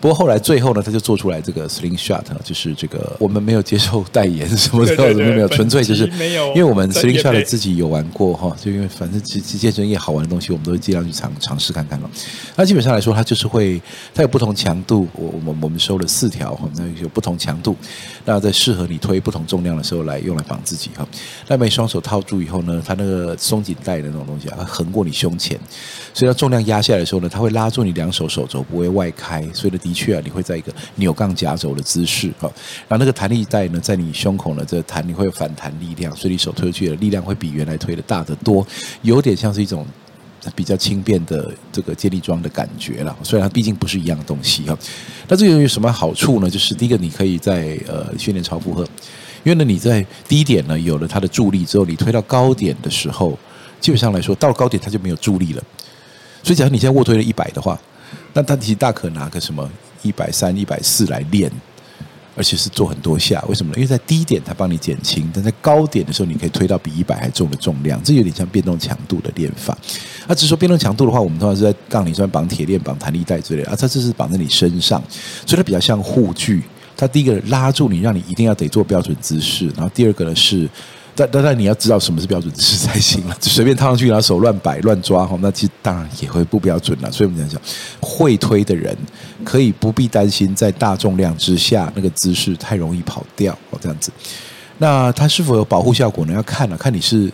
[0.00, 7.92] 不过后来最后呢，他就做出来这个 Slingshot，就是这个我们没有接受代言什么的，什么没有，纯粹就是没有因为我们 Slingshot 自己有。
[7.92, 12.10] 玩过哈，就因为反正其实健身业好玩的东西，我们都会尽量去尝尝试看看了。
[12.56, 13.78] 那基本上来说，它就是会，
[14.14, 15.06] 它有不同强度。
[15.12, 17.76] 我我们我们收了四条哈，那有不同强度。
[18.24, 21.06] 那在适合你推不同重量的时候来用来绑自己哈。
[21.48, 25.60] 那么双手套住以后呢，它那个松紧带的那种东西啊，它横过你胸前，
[26.14, 32.50] 所以它重量压下来的时候呢，它会拉住你两手手肘不会外开，所以呢，的确啊，你会在一个扭杠夹肘的姿势哈。
[32.88, 38.66] 然后那个弹力带呢，在你胸口呢，这弹你会有反弹力量，所以你手推出去的力量会比原来来推的大得多，
[39.02, 39.86] 有点像是一种
[40.54, 43.16] 比较轻便的这个健力桩的感觉了。
[43.22, 44.76] 虽然它毕竟不是一样东西哈。
[45.28, 46.50] 那这个有什么好处呢？
[46.50, 48.82] 就是第一个，你可以在呃训练超负荷，
[49.44, 53.38] 因为呢你在低点呢有了它的助力之后，你推到高点的时候，
[53.80, 55.62] 基本上来说到了高点它就没有助力了。
[56.42, 57.80] 所以假如你现在卧推了一百的话，
[58.32, 59.70] 那它其实大可拿个什么
[60.02, 61.50] 一百三、一百四来练。
[62.34, 63.76] 而且是做很多下，为什么呢？
[63.76, 69.76] 因为在低点它帮你减轻，但在高点的时候你可以推到比一百还重的重量，这有点像变动强度的练法。
[70.26, 75.02] 那只是说变动强度的话，我们通常是在杠铃上绑铁链、绑弹力带之类的啊，它这是绑在你身上，
[75.46, 76.62] 所以它比较像护具。
[76.96, 80.68] 它第一个拉住你，让你一定要得做标准姿势，然后第二个呢是。
[81.14, 87.12] 但但但你要知道什么是标准姿势才行了，随便套上去，然后手乱摆乱抓哈，那其实当然也会不标准了。
[87.12, 87.60] 所以我们讲讲，
[88.00, 88.96] 会推的人
[89.44, 94.10] 可以不必担心在大重量之下那个姿势太容易跑掉哦，这样子。
[94.78, 96.32] 那它是否有保护效果呢？
[96.32, 97.30] 要看了，看你是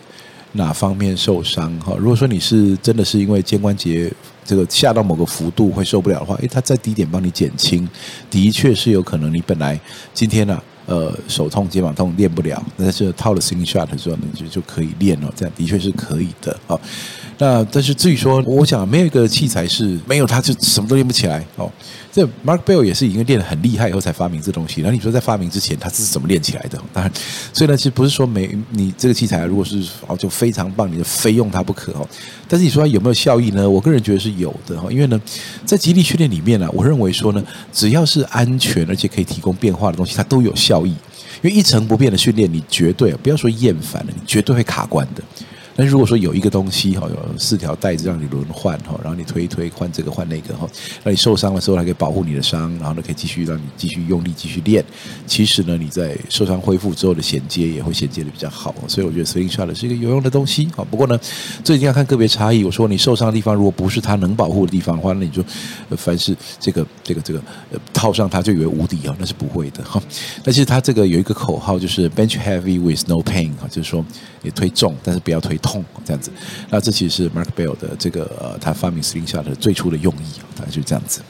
[0.53, 1.95] 哪方面受伤哈。
[1.97, 4.11] 如果说你是真的是因为肩关节
[4.45, 7.87] 这个下到某个幅度会受不了的话，诶，它在低点帮你减轻，
[8.29, 9.33] 的确是有可能。
[9.33, 9.79] 你本来
[10.13, 15.31] 今天呢、呃，手痛、肩膀痛练不了，但是套了 s i n g shot 的时候呢，就就可以练了。
[15.35, 16.79] 这样的确是可以的啊。
[17.41, 21.71] 那但是至于说，我想没有一个器材是没有它就什么都练不起来哦。
[22.11, 24.81] 这 Mark Bell 也是已经练得很厉害以后才发明这东西。
[24.81, 26.77] 然后你说在发明之前，他是怎么练起来的？
[26.91, 27.09] 当然，
[27.53, 32.05] 所以呢，其实不是说没你这个器材如果是哦就非常棒，你就非用它不可哦。
[32.45, 33.69] 但是你说它有没有效益呢？
[33.69, 34.91] 我个人觉得是有的哈。
[34.91, 35.21] 因为呢，
[35.63, 40.89] 在极力训练里面呢，我认为说呢，只要是安全而且可以提供变化的东西，它都有效益。
[41.41, 45.23] 因为一成不变的训练，你绝对不要说厌烦了，你绝对会卡关的。
[45.79, 50.67] 但如果说有一个东西哈，有四条带子让你轮换哈，然后你推一推换这个换那个哈，
[51.05, 54.83] 那你受伤的时候还可以保护你的伤，然后呢可以继续让你继续用力继续练。
[55.25, 60.83] 其实呢，你在受伤恢复之后的衔接也会衔接的比较好，所以我觉得 Slingshot 是一个有用的东西啊。
[60.83, 61.17] 不过呢，
[61.63, 62.65] 最近要看个别差异。
[62.65, 65.41] 我说你受伤的地方如果不是它能保护的地方的话，那你就
[65.95, 67.41] 凡是这个这个这个
[67.93, 70.03] 套上它就以为无敌啊，那是不会的哈。
[70.43, 74.03] 但是它这个有一个口号就是 Bench Heavy with No Pain 啊，就是说
[74.41, 75.83] 也推重，但是不要推痛。
[76.05, 76.31] 这样子，
[76.69, 81.21] 那这其实是 Mark Bell 的这个呃，他发明 Slingshot 的最初的用意，大概就是这样子。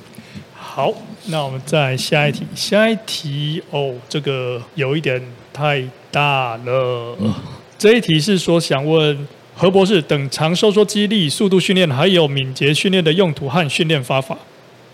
[0.55, 0.93] 好，
[1.25, 7.17] 那我们再下一题，下一题哦，这个有一点太大了。
[7.19, 7.33] 嗯、
[7.77, 14.37] 这一题是说想问何博士，等长收缩肌力、速度训练还有敏捷训练的用途和训练方法、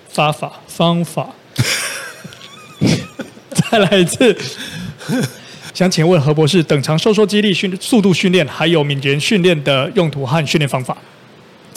[0.10, 1.30] 方法、方法。
[3.71, 4.36] 再来一次。
[5.75, 10.95] 想请问何博士，等长收缩肌力训速度训练还有敏捷训练的用途和训练方法？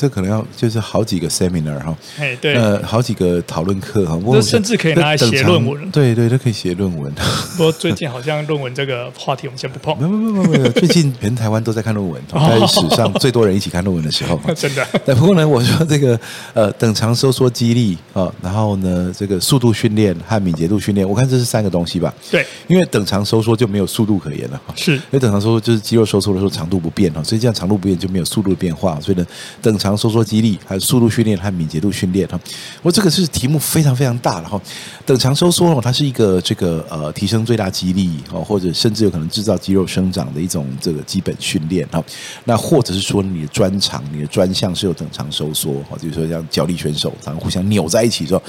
[0.01, 5.91] 这可能要就是好几个 seminar 哈，哎对，呃，好几个讨论课哈，这甚至可以拿来写论文。
[5.91, 7.13] 对对，都可以写论文。
[7.57, 9.99] 不过最近好像论文这个话题我们先不碰。
[9.99, 14.41] 没有没有没有没有，最近全台湾都在看论文， 在史上最多人一起看论文的时候。
[14.55, 14.87] 真的。
[15.05, 16.17] 但不过呢，我说这个
[16.55, 22.15] 呃，等长收缩肌力啊，然后呢，这个速度训练和敏捷度训练，我看这是三个东西吧？
[22.31, 24.63] 对，因为等长收缩就没有速度可言了。
[24.77, 29.27] 是，因为等长收缩就是肌肉收缩的时候长度不变哈，所以这样长度不变就没有速度的变化，所以呢，
[29.61, 29.88] 等长。
[29.97, 32.39] 收缩肌力，还有速度训练和敏捷度训练哈，
[32.83, 34.61] 我这个是题目非常非常大了哈。
[35.07, 42.03] 等长收缩哦，它是一个这个呃提升最大肌力哦，或者甚至有可能制造肌肉生长的一种这个基本训练哈。
[42.45, 48.43] 那或者是说你的专长、你的专项是有等长收缩哈，比如说像脚力选手，他们互相扭在一起之后，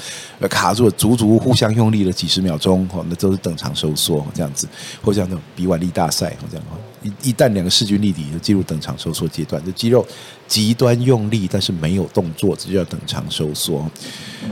[0.48, 4.68] 卡住了，足足互相用力了几十秒钟哈，那都是等长收缩这样子，
[5.02, 6.66] 或者像那种比腕力大赛这样。
[7.02, 10.06] 一一旦两个势均力敌，就进入等长收缩阶段，就肌肉
[10.46, 13.90] 极端用力，但是没有动作，这就叫等长收缩。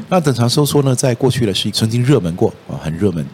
[0.09, 3.27] 那等长收缩呢，在过去呢是曾经热门过啊，很热门。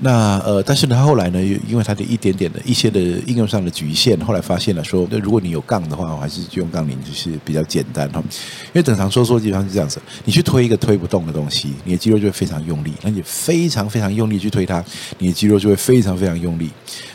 [0.00, 8.22] 那呃，但是呢，后来呢，因为它的一点点的一些的应用上的局限，后来发现了说，那如果你有杠的话，我还是就用杠铃就是比较简单哈。
[8.66, 14.84] 因为等长收缩基本上是这样子，你去推一个推不动的东西，你的肌肉就会非常用力，那你非常非常用力去推它，
[15.18, 16.70] 你的肌肉就会非常非常用力。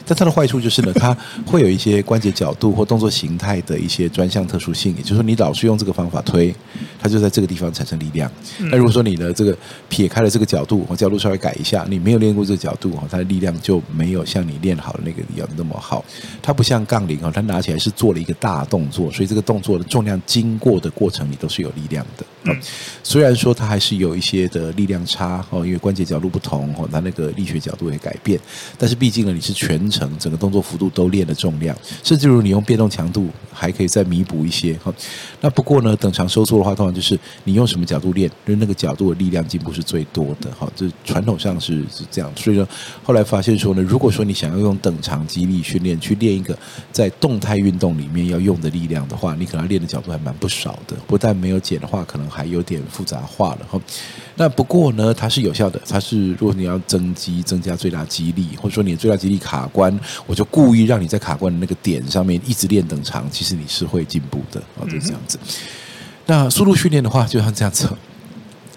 [0.06, 1.16] 但它的坏处就是呢，它
[1.46, 6.54] 会有一些关节角度或动作形态的一些专项特殊性，也就是说，你老是用这个方法推，
[7.00, 8.30] 它就在这个地方产生力量。
[8.60, 16.04] 那如果说你的这个撇开了这个角度，我角度稍微改一下，你没有练过这个角度哈，它的力量就没有像你练好的那个一样那么好。
[16.42, 22.26] 它不像杠铃哈，它拿起来是做了一个大动作，所以这个动作的重量经过的过程你都是有力量的。
[22.46, 22.58] 嗯，
[23.04, 28.40] 虽然说它还是有一些的力量差哦，因为关节角度不同哦，它那个力学角度也改变。
[28.78, 34.94] 但是毕竟呢，你是全程整个动作幅度都练的重量，甚至如你用变动强度还可以再弥补一些哈。
[35.42, 40.70] 那不过呢，等长收缩的话，通常就是你用什么角度练，就是那个角度的力量进步是最多的哈。
[40.76, 42.68] 这传统上是是这样，所以说
[43.04, 46.58] 后来发现说呢，如果说你想要用等长肌力训练去练一个
[46.92, 50.98] 在动态运动里面要用的力量的话，你可能练的角度还蛮不少的。
[51.08, 53.80] 不但没有减的话，可能还有点复杂化了哈。
[54.36, 55.80] 那不过呢，它是有效的。
[55.88, 65.38] 它是如果你要增肌、增加最大肌力，或者说你的最大肌力卡关，我就故意让你在卡关的那个点上面一直练等长，其实你是会进步的哦，就是这样子。
[66.26, 67.88] 那速度训练的话，就像这样子。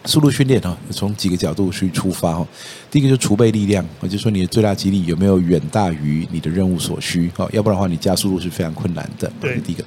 [0.04, 2.46] 速度训练哈，从几个角度去出发哈。
[2.90, 9.32] 第一个就是储备力量，我就说你的最大肌力有没有远大于你的任务所需哦，要不然的话，你加速度是非常困难的。
[9.40, 9.82] 对，第一个。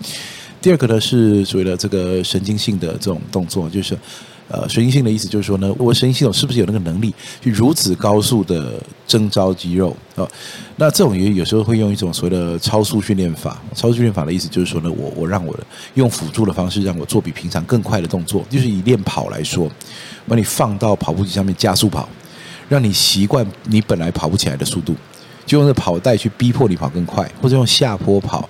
[0.61, 3.97] 第二个呢是所谓的这个神经性的这种动作，就是。
[4.51, 10.27] 呃，神经性的意思就是说呢，我神经系统是不是有那个能力去如此高速的征召肌肉啊？
[10.75, 13.61] 那这种也有时候会用一种所谓的超速训练法。
[13.75, 19.69] 超速训练法的意思就是说呢，我我让我的用辅助的方式让我做比平常更快的动作，就是以练跑来说，
[20.27, 22.09] 把你放到跑步机上面加速跑，
[22.67, 24.95] 让你习惯你本来跑不起来的速度，
[25.45, 28.49] 就用这跑带去逼迫你跑更快，或者用下坡跑。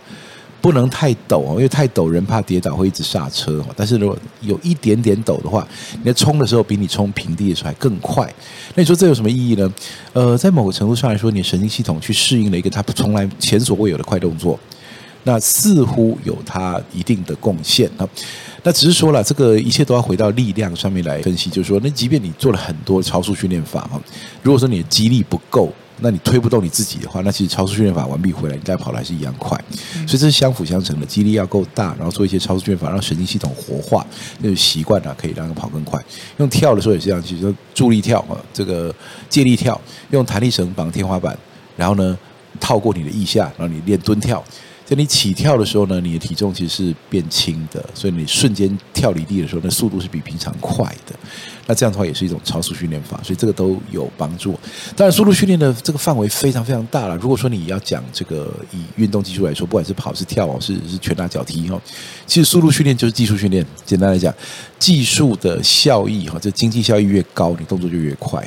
[0.62, 3.63] 不能太陡哦，因为太陡人怕跌倒会一直刹车。
[3.76, 5.67] 但是如果有一点点陡的话，
[5.98, 8.26] 你在冲的时候比你冲平地的时候还更快。
[8.76, 9.74] 那你说这有什么意义呢？
[10.13, 14.60] 呃，在某个程度上来说，你神经系统去适应了一个它从来前所未有的快动作，
[15.24, 18.08] 那似乎有它一定的贡献啊。
[18.63, 24.02] 那只是说了，这个一切都要回到力量上面来分析，就是说，那即便你做了很多超速训练法哈，
[24.43, 25.72] 如果说你的肌力不够。
[26.01, 29.57] 那你推不动你自己的话，那其实超速训练法完毕回来，你再跑的还是一样快，
[30.07, 34.05] 所以这是相辅相成的，肌力要够大，然后做一些超速训练法，让神经系统活化，
[34.39, 36.03] 那种习惯啊，可以让它跑更快。
[36.38, 38.93] 用跳的时候也是这样，其实说助力跳啊，这个
[39.27, 39.79] 借力跳，
[40.12, 41.38] 用弹力绳绑天花板，
[41.75, 42.17] 然后呢
[42.59, 44.43] 套过你的腋下，然后你练蹲跳。
[44.89, 51.13] 在你起跳的时候呢，你的体重其实是变轻的，所以你瞬间跳离地的时候，那速度是比平常快的。
[51.67, 54.60] 那这样的话也是一种超速训练法，所以这个都有帮助。
[54.95, 57.15] 当然，速度训练的这个范围非常非常大了。
[57.17, 61.80] 如果说你要讲这个以运动技术来说，不管是跑是跳是是拳打脚踢哦，
[62.25, 63.63] 其实速度训练就是技术训练。
[63.86, 64.34] 简单来讲，
[64.80, 68.43] 技术的效益哈，这经济效益越高，你动作就越快。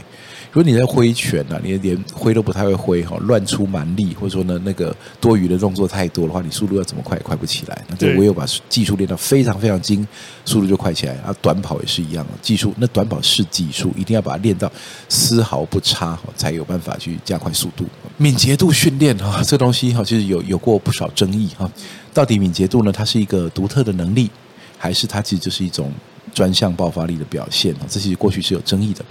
[0.52, 7.84] 如果你在挥拳啊，你连挥都不太会挥哈，乱出蛮力，或者说呢那个多余的动作太多的话，你速度要怎么快也快不起来。
[7.88, 10.06] 那这唯有把技术练到非常非常精，
[10.44, 11.14] 速度就快起来。
[11.24, 14.70] 啊，短跑也是一样，技术那短跑是技术，一定要把它练到
[15.08, 17.86] 丝毫不差，才有办法去加快速度。
[18.18, 21.70] 敏捷度训练哈，这个东西哈，其实有有过不少争议哈。
[22.12, 24.30] 到底敏捷度呢，它是一个独特的能力，
[24.76, 25.90] 还是它其实就是一种
[26.34, 27.74] 专项爆发力的表现？
[27.88, 29.02] 这其实过去是有争议的。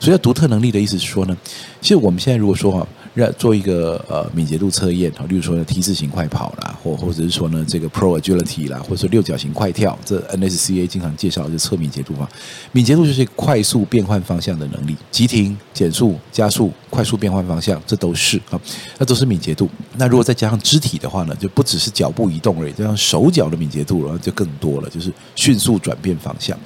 [0.00, 1.36] 所以，独特能力的意思是说呢，
[1.80, 12.28] 其实我们现在如果说哈，让做一个呃敏捷度测验啊，例如说呢 T 字型快跑啦，或或者是说呢这个 Pro Agility 啦，或者说六角形快跳，这 NSCA 经常介绍就测敏捷度嘛。
[12.72, 18.60] 敏捷度就是快速变换方向的能力，急停、减速、加速、快速变换方向，这都是啊，
[18.98, 19.70] 那都是敏捷度。
[19.96, 26.58] 那如果再加上肢体的话呢，就不只是脚步移动而已，加上手脚的敏捷度，然后就更多了，就是迅速转变方向。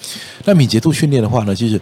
[0.44, 1.80] 那敏捷度训练的话呢，就是。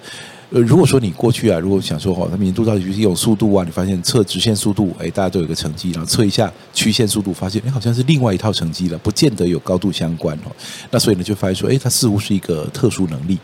[0.50, 10.52] 呃，如果说你过去啊，如果想说哈，他敏捷度到底就是用速度啊，你发现测直线速度，哎，大家都有一个成绩，然后测一下曲线速度，发现哎，好像是另外一套成绩了，不见得有高度相关哦。
[10.92, 13.36] 那所以呢，就发现说，哎，它似乎是一个特殊能力。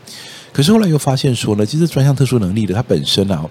[0.52, 3.44] 可是后来又发现说呢，其实专项特殊能力的它本身啊，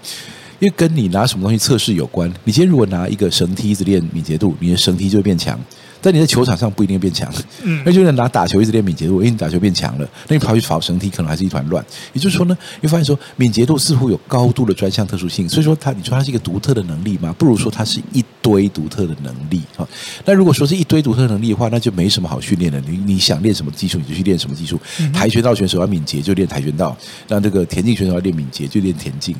[0.58, 2.32] 因为跟你拿什么东西测试有关。
[2.44, 5.60] 你今天如果拿一个绳梯子练敏捷度，你的绳梯就会变强。
[6.02, 11.82] 但你在球场上不一定变强，嗯，那就是拿打球一直练敏捷度，因为你打球变强了，那你跑去跑绳梯可能还是一团乱。
[12.12, 17.32] 也就是说呢，你发现说敏捷度似乎有高度的专项特殊性，所以说它，你说它是一个独特的能力吗？
[17.38, 19.88] 不如说它是一堆独特的能力哈。
[20.24, 22.80] 那如果说是一堆独特的能力的话，那就没什么好训练的。
[22.80, 24.80] 你你想练什么技术，你就去练什么技术。
[25.12, 26.96] 跆拳道选手要敏捷，就练跆拳道；
[27.28, 29.36] 那这个田径选手要练敏捷，就练田径。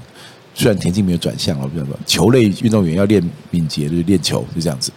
[0.55, 4.93] 虽然田径没有转向了，比如说球类运动员要练敏捷，就练球，就这样子。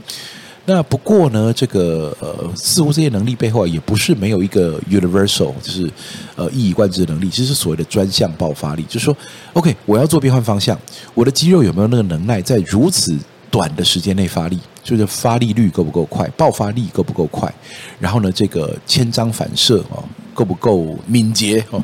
[0.66, 5.90] 那不过呢，这个呃，似乎这些能力背后也不是没有一个 universal，就是
[6.36, 8.84] 呃一以贯之的能力，就是所谓的专项爆发力。
[8.90, 9.16] 就是说
[9.54, 10.80] ，OK，我要做变换方向，
[11.14, 13.16] 我的肌肉有没有那个能耐，在如此
[13.52, 14.60] 短的时间内发力？
[14.84, 17.52] 就是发力率够不够快，爆发力够不够快？
[18.00, 21.64] 然后呢，这个千张反射哦，够不够敏捷？
[21.72, 21.84] 哦，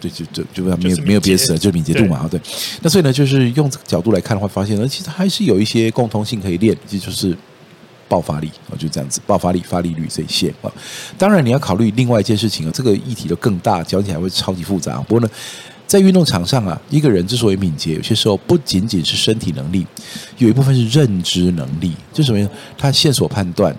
[0.00, 2.38] 对，就就就没有没有别的词了，就是敏捷度嘛，对。
[2.38, 7.36] 对那所以呢，就是用这个角度来看的话，发现呢，其实还是有一些共通性可以练，其实就是
[8.12, 10.70] 爆发力啊，就这样子，爆发力、发力率这些啊。
[11.16, 14.98] 当然，你要考虑另外一件事情啊，这个议题就更大，讲起来会超级复杂。
[15.08, 15.28] 不过呢，
[15.86, 19.86] 在运动场上啊，一个人之所以敏捷，有些时候不仅仅是身体能力，
[20.36, 22.50] 有一部分是认知能力，就什么？
[22.76, 23.74] 他线索判断。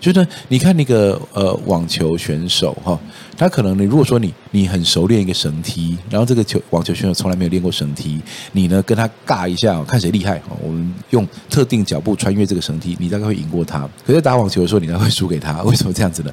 [0.00, 2.98] 就是你看那个呃网球选手哈，
[3.36, 8.20] 他可能你如果说你你很熟练一个绳梯，然后这个球网球选手从来没有练过绳梯，
[8.52, 13.88] 你呢跟他尬一下，看谁厉害，我们用特定脚步穿越这个绳梯，你大概会赢过他。
[14.06, 15.62] 可是打网球的时候，你大概会输给他。
[15.62, 16.32] 为什么这样子呢？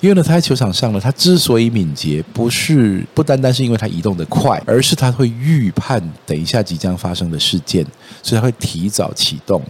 [0.00, 7.84] 因为呢，他在球场上呢，他之所以敏捷，不是不单单是因为他移动的快，而是他会预判等一下即将发生的事件，
[8.22, 9.60] 所以他会提早启动。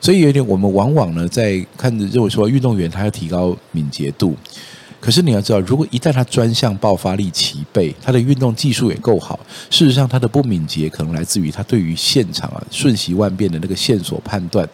[0.00, 4.34] 所以有点，我们往往呢在看着认为说，运动员他要提高敏捷度，
[4.98, 14.66] 可是你要知道，如果一旦他专项爆发力齐备，他的运动技术也够好，事实上他的不敏捷可能来自于他对于现场啊瞬息万变的那个线索判断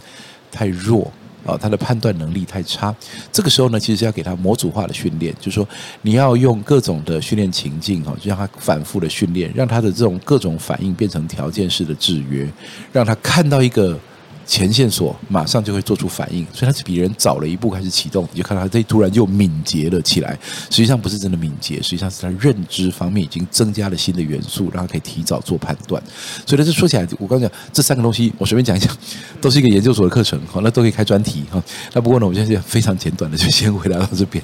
[0.52, 1.10] 太弱
[1.44, 2.94] 啊，他的判断能力太差。
[3.32, 5.68] 这个时候呢，其实要给他模组化的训练，就是说
[6.02, 12.48] 你要用各种的训练情境哈，就让他反复的训练，让他的这种各种反应变成条件式的制约，
[12.92, 13.98] 让他看到一个。
[14.46, 20.38] 前线索马上就会做出反应，所以他是比人早了一步开始启动，你就看到他这突然就敏捷了起来。
[20.70, 26.00] 实际上不是真的敏捷，实际上是他认知方面已经增加了新的元素，让他可以提早做判断。
[26.46, 28.96] 所以呢，这说起来，我刚讲这三个东西，我随便讲一讲，
[29.40, 31.60] 都是一个研究所的课程，好，那都可以开专题哈。
[31.92, 34.42] 那不过呢，我现在非常简短的就先回答到这边。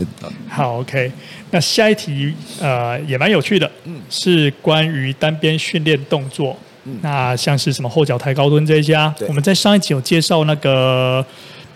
[0.49, 1.13] 好，OK，
[1.53, 6.57] 那下一题呃也蛮有趣的，嗯，是关于单边训练动作。
[7.01, 11.25] 那像是什么后脚抬高蹲这一家，我们在上一集有介绍那个。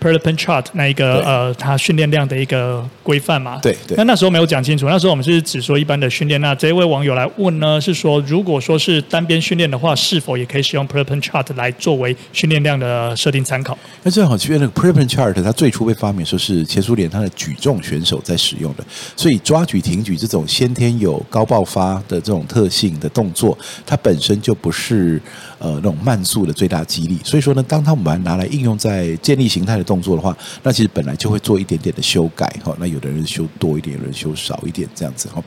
[0.01, 3.59] Prilepin chart 那一个呃，它训练量的一个规范嘛？
[3.61, 3.95] 对对。
[3.97, 6.39] 那那时候没有讲清楚，那时候我们是只说一般的训练。
[6.41, 13.77] 那这一位网友来问呢，是说如果说是单边训练的话，是否也可以使用 Prilepin chart 来作为训练量的设定参考？
[14.03, 18.83] 那正好，因为那个 Prilepin chart 它最初被发明说是前苏联它的举重选手在使用的，
[19.15, 25.21] 所以抓举、挺举这种先天有高爆发的这种特性的动作，它本身就不是
[25.59, 27.17] 呃那种慢速的最大肌力。
[27.23, 32.75] 所以说呢，当他们把它拿来应用在建立形态的动作的话，那其实本来就会做一点点的修改哈。
[32.79, 35.43] 那有的人修多一点，有人修少一点，这样子哈。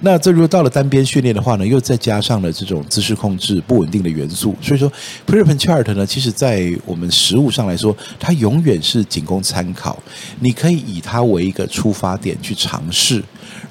[0.00, 4.92] 那这如果到了单边训练的话呢，又再加上了这种姿势控制不稳定的元素，所以说
[5.26, 10.02] Prilepin chart 呢，其实在我们实务上来说，它永远是仅供参考。
[10.40, 13.22] 你可以以它为一个出发点去尝试，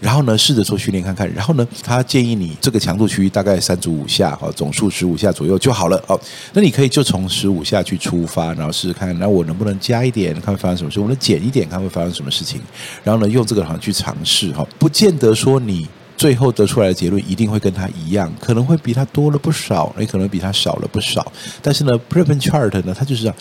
[0.04, 1.34] 然后呢，试着做训练看看。
[1.34, 6.20] 然后呢，他建议你这个强度区大概三组五下哈，总数十五下左右就好了哦。
[6.52, 10.34] 那你可以就从十五下去出发，然后试试看，那我能不能加一点？
[10.42, 11.00] 看会发生什么事？
[11.00, 12.60] 我们减一点，看会发生什么事情。
[13.02, 15.88] 然后呢，用这个好像去尝试哈，不见得说你
[16.18, 21.32] 最后得出来的结论一定会跟他一样，可能会比他多了不少，也可能比他少了不少。
[21.62, 23.34] 但是呢，Prilepin chart 呢，它就是让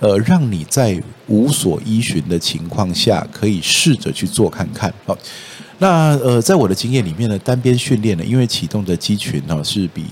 [0.00, 4.90] 呃，让你在无所依循的情况下，可以试着去做看看。
[5.04, 5.16] 好。
[5.78, 10.04] 那呃，在我的经验里面呢，单边训练呢，因为启动的肌群呢是比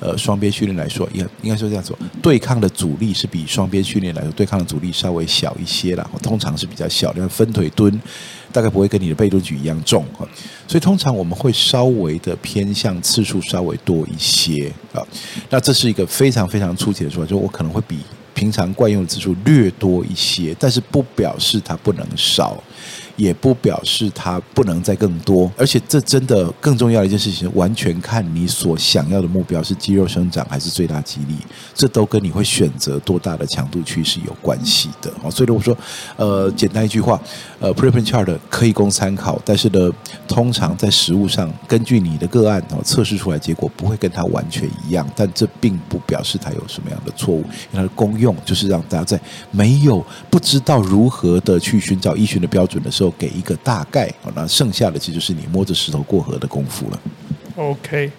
[0.00, 8.00] 呃双边训练来说，应应该说这样说，对抗的阻力是比双边训练来说对抗的阻力稍微小一些啦，通常是比较小，因为分腿蹲
[8.50, 10.26] 大概不会跟你的背蹲举一样重哈，
[10.66, 15.04] 所以通常我们会稍微的偏向次数稍微多一些啊。
[15.50, 17.98] 那这是一个非常非常粗浅的说法，就我可能会比
[18.32, 22.62] 平常惯用的次数略多一些，但是不表示它不能少。
[23.16, 31.36] 也不表示它不能再更多，而且这真的更重要的一件事情，完全看你所想要的目标是肌肉生长还是最大肌力，
[31.74, 35.12] 这都跟你会选择多大的强度区是有关系的。
[35.30, 35.76] 所以如果说，
[36.16, 37.20] 呃，简单一句话，
[37.60, 39.90] 呃，Prilepin chart 可以供参考，但是呢，
[40.26, 49.20] 通常在实物上，根据你的个案哦测试出来结果不会跟它完全一样，但这并不表示它有什么样的错误，因为它的功用就是让大家在
[49.50, 53.01] 没有不知道如何的去寻找依循的标准的时候。
[53.02, 57.00] 就给一个大概，那剩下的其实就是你摸着石头过河的功夫了。
[57.56, 58.12] OK，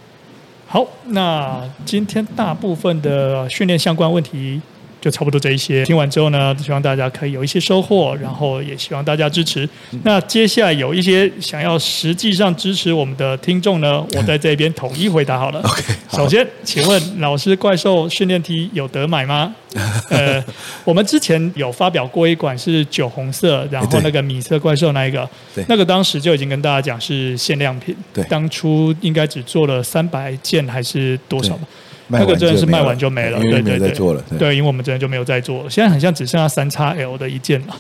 [0.68, 4.62] 好，那今天大部分的训练相关问题。
[5.04, 9.68] 就差不多这一些，听完之后呢，希望大家可以有一些收获，然后也希望大家支持。
[10.04, 15.60] 那接下来有一些想要实际上支持我们的听众呢，我在这边统一回答好了。
[15.60, 19.54] OK，首先，请问老师，怪兽训练梯有得买吗？
[20.10, 20.42] 呃，
[20.86, 25.28] 我们之前有发表过一款是酒红色，然后那个米色怪兽那一个，
[25.68, 31.68] 那个当时就已经跟大家讲是限量品，对，当初应该只做了三百件还是多少吧？
[32.08, 33.40] 那个真的是卖完就没了。
[33.40, 35.70] 对，对，对，对，因为我们真的就没有再做了。
[35.70, 37.76] 现在好像只剩下三叉 L 的一件了。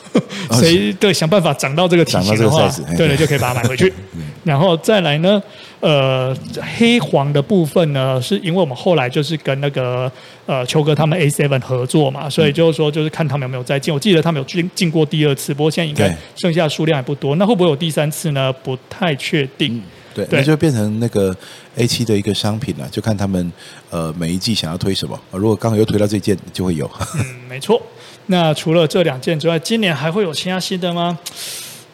[0.59, 3.91] 谁对想办法长到这个体型的话，对了，就可以把它买回去。
[4.43, 5.41] 然后再来呢，
[5.79, 6.35] 呃，
[6.77, 10.11] 黑黄的部分呢，是因为我们后来就是跟那个
[10.45, 13.93] 呃秋哥他们 A Seven 合作嘛，所以就是说就是看他们有没有再进。
[13.93, 17.35] 我记得他们有进进过第二次，不过现在应该剩下数量还不多。
[17.37, 18.51] 那会不会有第三次呢？
[18.51, 19.75] 不太确定。
[19.75, 19.81] 嗯
[20.13, 21.35] 对，那就变成那个
[21.75, 23.51] A 七的一个商品了，就看他们
[23.89, 25.19] 呃每一季想要推什么。
[25.31, 26.89] 如果刚好又推到这件，就会有。
[27.15, 27.81] 嗯，没错。
[28.27, 31.17] 那除了这两件之外，今年还会有其他新的吗？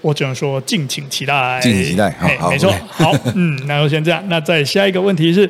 [0.02, 1.60] 我只能说敬请期待。
[1.62, 2.10] 敬请期待。
[2.40, 2.74] 好，没错。
[2.88, 4.24] 好，嗯，那就先这样。
[4.28, 5.50] 那再下一个问题是，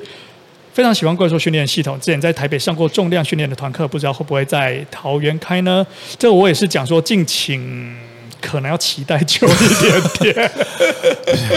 [0.73, 5.85] 非常喜欢怪兽训练系统，之前在台北上过重量训练的团课，不知道会不会在桃园开呢？
[6.17, 8.08] 这我也是讲说敬请。
[8.41, 10.51] 可能要期待久一点点。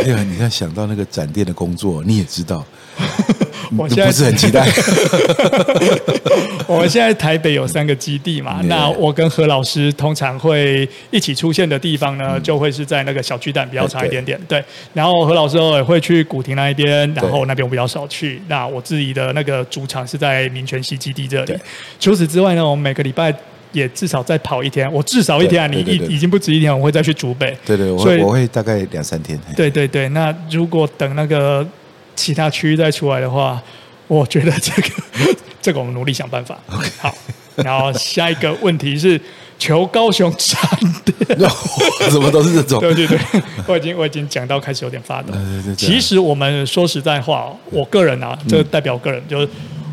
[0.04, 2.64] 对啊，你看想到那个展店的工作，你也知道，
[3.76, 4.66] 我现在不是很期待。
[6.68, 14.40] 我们现在台北有三个基地嘛， 那我跟何老师通常会一起出现的地方呢，就会是在那个小巨蛋比较长一点点。
[14.48, 14.64] 对，
[14.94, 18.40] 然后何老师也会去古亭那一边，然后那边我比较少去。
[18.48, 21.54] 那我自己的那个主场是在民权西基地这里。
[22.00, 23.34] 除此之外呢，我们每个礼拜。
[23.72, 27.56] 也至少再跑一天，我至少一天啊，你已已经不止一天，我会再去竹北。
[27.64, 29.38] 对对，我所以我会大概两三天。
[29.56, 31.66] 对对对，那如果等那个
[32.14, 33.60] 其他区域再出来的话，
[34.06, 34.88] 我觉得这个
[35.60, 36.58] 这个我们努力想办法。
[36.70, 37.14] OK，好。
[37.56, 39.20] 然后下一个问题是
[39.58, 40.58] 求高雄站
[41.04, 41.38] 店，
[42.10, 42.80] 怎么都是这种？
[42.84, 43.18] 对对对，
[43.66, 45.34] 我已经我已经讲到开始有点发抖。
[45.76, 49.48] 其实我们说实在话，我个人啊，这代表我个人就是。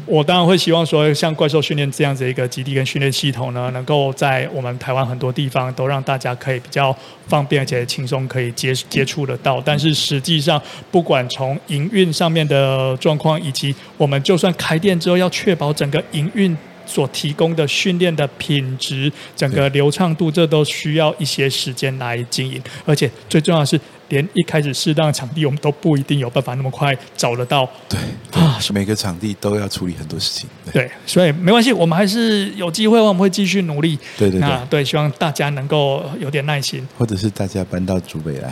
[0.10, 6.95] 我当然会希望说，像怪兽训练这样子一个基地跟训练系统呢，能够在我们台湾很多地方都让大家可以比较
[7.28, 9.62] 方便而且轻松可以接接触得到。
[9.64, 16.57] 但是实际上，不管从营运上面的状况，以及我们就算开店之后要确保整个营运
[16.88, 22.60] 所提供的训练的品质、整个流畅度，这都需要一些时间来经营。
[22.84, 23.80] 而且最重要的是。
[24.10, 27.70] 连一开始适当的场地，我们都不一定有办法那么快找得到。
[27.88, 27.97] 对，
[28.32, 30.49] 对啊，每个场地都要处理很多事情。
[30.72, 33.97] 对，对所以没关系，我们还是有机会，我们会继续努力。
[34.18, 38.49] 对对对，对，希望大家能够有点耐心，或者是大家搬到竹北来。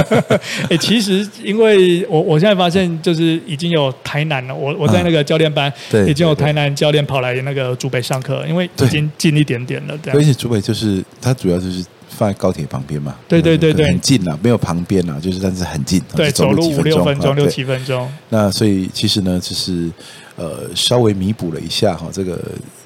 [0.70, 9.96] 哎，其实因为我我现在发现，就是已经有台南了，我我在那个教练班，对，已经有台南教练跑来那个竹北上课，因为已经近一点点了。
[9.98, 11.84] 对，而且竹北就是它主要就是。
[12.20, 13.16] 放在高铁旁边嘛？
[13.26, 15.98] 对对对对，很近了，没有旁边了，就是但是很近。
[16.14, 18.06] 对，走路五六分钟，六七分钟。
[18.28, 19.90] 那所以其实呢，就是
[20.36, 22.38] 呃，稍微弥补了一下哈，这个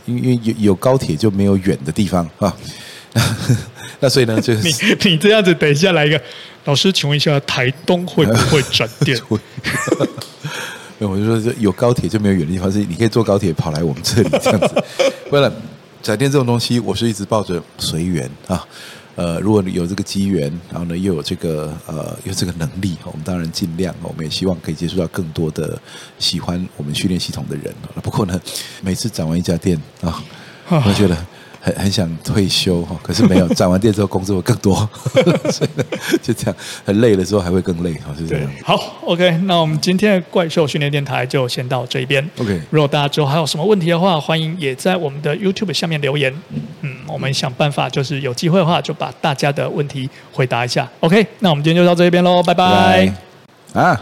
[0.07, 2.57] 因为有有高铁就没有远的地方啊。
[3.99, 4.73] 那所以呢，就是你
[5.11, 6.21] 你这样子，等一下来一个
[6.67, 9.19] 老师，请问一下，台东会不会转电？
[10.99, 14.85] 没有，我就说有高铁就没有远的地方，是你可以坐高铁跑来我们这里这样子。
[15.33, 15.53] 为了
[16.01, 18.65] 展店这种东西，我是一直抱着随缘啊。
[19.17, 25.81] 呃，如果你有这个机缘，然后呢又有这个呃有这个能力，我们当然尽量，我们也希望可以接触到更多的
[26.19, 27.75] 喜欢我们训练系统的人。
[28.03, 28.41] 不过呢，
[28.83, 30.23] 每次展完一家店啊，
[30.69, 31.17] 我觉得。
[31.65, 34.77] 很很想退休哈，可是没有， 展完店之后工作会更多，
[35.51, 35.85] 所以呢
[36.21, 38.51] 就这样，很累的时候还会更累哈，是这样。
[38.63, 42.23] 好，OK，那我们今天的怪兽训练电台就先到这边。
[42.37, 46.31] OK，如果大家之后还有什么问题的话，欢迎也在我们的 YouTube 下面留言。
[46.83, 50.87] 嗯，我们想办法，就是有机会的话，就把大家的问题回答一下。
[51.01, 53.11] OK，那我们今天就到这边喽，拜拜。
[53.73, 53.99] 啊，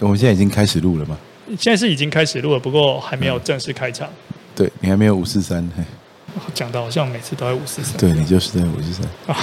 [0.00, 1.16] 我们现在已经开始录了吗？
[1.58, 4.06] 现在是已经开始录了，不过还没有正式开场。
[4.28, 5.66] 嗯、对你还没有五四三。
[6.54, 9.06] 讲的好像每次都在五四三，对，你就是在五四三。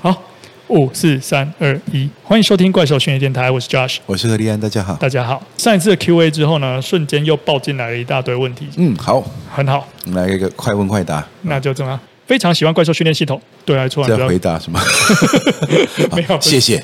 [0.00, 0.22] 好，
[0.68, 5.42] 五四三二一，欢迎收听怪兽训练电台，我是 Josh，我是何立安，大家好，大家好。
[5.56, 8.68] 上一次的 Q&A 之后呢，瞬间又爆进来了一大堆问题。
[8.76, 9.24] 嗯，好，
[9.54, 11.24] 很好，我们来一个快问快答。
[11.42, 14.06] 那就这么，非常喜欢怪兽训练系统，对还是错？
[14.06, 14.80] 在回答什么？
[16.16, 16.82] 没有， 谢谢。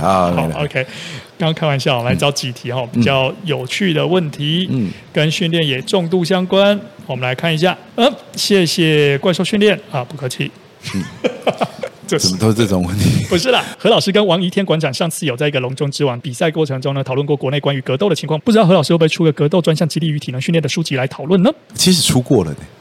[0.00, 0.86] 好，OK。
[1.40, 6.78] 刚刚开玩笑，我们来找几题哈，比较有趣的问题，嗯，跟训练也重度相关。
[7.06, 10.50] 我们来看一下，嗯，谢谢怪兽训练啊，不客气。
[12.06, 13.24] 怎么都是这种问题？
[13.28, 21.50] 不是啦，何老师跟王仪天馆长上次有在一个龙中之王比赛过程中呢，讨论过国内关于格斗的情况，不知道何老师会不会出个格斗专项激励与体能训练的书籍来讨论呢？
[21.74, 22.56] 其实出过了呢。
[22.58, 22.79] 其实，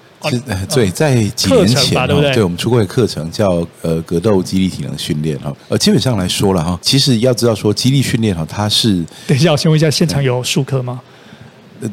[0.73, 10.99] 对，在几年前对，我们出过一个课程叫呃格斗激励体能训练哈，呃基本上来说了哈，其实要知道说激励训练哈，它是 等一下，我先问一下，现场有术科吗？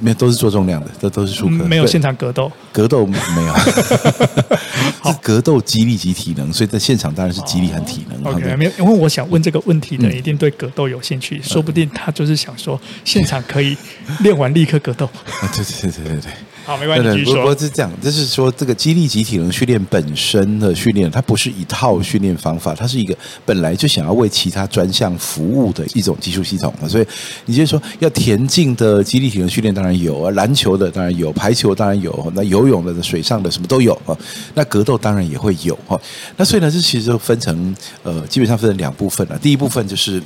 [0.01, 3.17] 没有，都是做重量的，都都是术科，没有现场格斗，格斗没
[3.47, 3.55] 有，
[5.07, 8.33] 是格斗激励及体能，所以在现场当然是激励和体能。
[8.35, 13.77] OK，没有，因为我想问这个问题的人一定对格斗有兴趣，说不定他就是想说现场可以
[14.19, 15.07] 练完立刻格斗。
[15.41, 16.33] 啊，对对对对对对。
[16.67, 17.25] 好，没关系。
[17.25, 26.75] 不过是这样，就是说，这个激励及体能训练本身的训练，它不是一套训练方法，它是一个本来就想要为其他专项服务的一种技术系统。
[26.89, 27.07] 所以，
[27.45, 34.19] 你就是说，要田径的激励体能训练当然有啊，篮球的当然有，排球当然有，那游泳的、水上的什么都有啊。
[34.55, 35.97] 那格斗当然也会有哈。
[36.37, 39.39] 那所以呢，这其实就分成呃，基本上分成两部分了。
[39.39, 40.21] 第一部分就是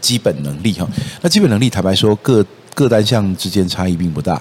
[0.00, 0.88] 基本能力哈。
[1.20, 4.40] 那基本能力，坦白说，各各单项之间差异并不大。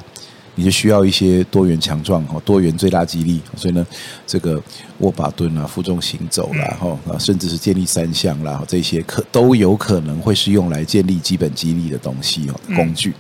[0.56, 3.86] 你就需要一些多元强壮哈，多元最大肌力，所以呢，
[4.28, 4.62] 这个
[5.00, 13.14] 握把蹲啊、负重行走啦，哈啊，甚至是建立三项啦，这些可都有可能会是用来建立基本肌力的东西哦，工具。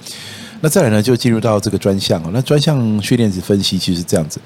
[0.60, 4.40] 那再来呢，就进入到这个专项哦，那专项训练子分析其实是这样子，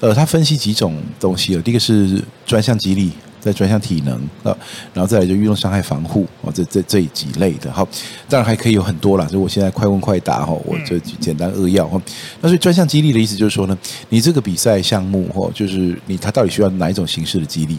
[0.00, 3.12] 呃，它分析几种东西哦，第一个是专项肌力。
[3.42, 4.14] 再专项体能
[4.44, 4.56] 啊，
[4.94, 7.86] 然后再来就运动伤害防护啊，这这这几类的哈，
[8.28, 12.00] 当然还可以有很多啦，所以我现在快问快答哈，我就简单扼要哈。
[12.40, 13.76] 那所以专项激励的意思就是说呢，
[14.08, 17.76] 你这个比赛项目哈，就是你它到底需要哪一种形式的激励？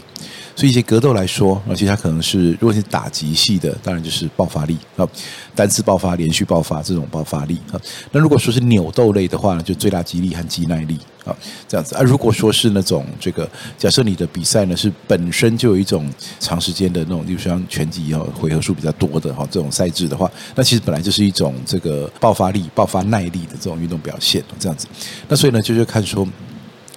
[0.56, 5.08] 所以一些格斗来说，而且它可能是如果是打击系的，当然就是爆发力啊，
[5.56, 7.82] 单次爆发、连续爆发这种爆发力啊。
[8.12, 11.36] 那如果说是扭斗类的话呢，就最大激励和肌耐力啊，
[11.68, 12.02] 这样子啊。
[12.02, 24.88] 如果说是那种这个，假设你的比赛呢是本身就有一种长时间的那种，例如像拳击啊，回合数比较多的哈这种赛制的话，那其实本来就是一种这个爆发力、爆发耐力的这种运动表现，这样子。
[25.28, 26.28] 那所以呢，就是看说。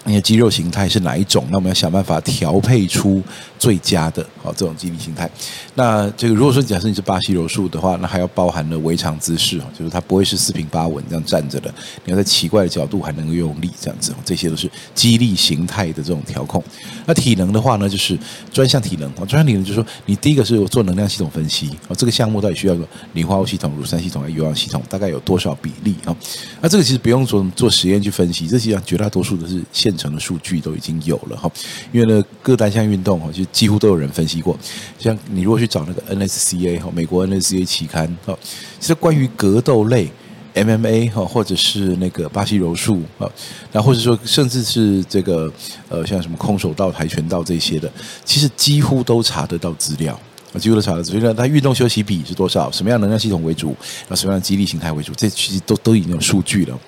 [0.07, 1.45] 你的肌肉形态是哪一种？
[1.51, 3.23] 那我们要想办法调配出
[3.59, 5.29] 最佳的，好这种肌力形态。
[5.75, 16.63] 那这个如果说假设你是巴西柔术的话，那还要包含了围场姿势，就是它不会是四平八稳这样站着的，你要在奇怪的角度还能够用力这样子，这些都是肌力形态的这种调控。
[17.05, 18.19] 那体能的话呢，就是
[18.53, 19.13] 专项体能。
[19.17, 26.15] 专项体能就是说，你第一个是做能量系统分析，哦，这个项目到底需要个磷化物系统、乳酸系统还有氧系统，大概有多少比例啊？
[26.61, 31.51] 那这个其实不用做做实验去分析，这实际上绝大多数都是现成的数据都已经有了哈，
[31.93, 34.59] 因为呢各单项运动哈，就几乎都有人分析过。
[34.99, 38.37] 像你如果去找那个 NSCA 哈，美国 NSCA 期刊哈，
[38.79, 40.11] 其实关于格斗类
[40.55, 43.31] MMA 哈，或者是那个巴西柔术啊，
[43.73, 45.53] 那或者说甚至是这个
[45.89, 47.91] 呃像什么空手道、跆拳道这些的，
[48.25, 50.19] 其实几乎都查得到资料。
[50.59, 52.71] 几乎都查了，所以呢，它运动休息比是多少？
[52.71, 53.69] 什么样能量系统为主？
[54.03, 55.13] 然后什么样的肌力形态为主？
[55.15, 56.79] 这其实都都已经有数据了。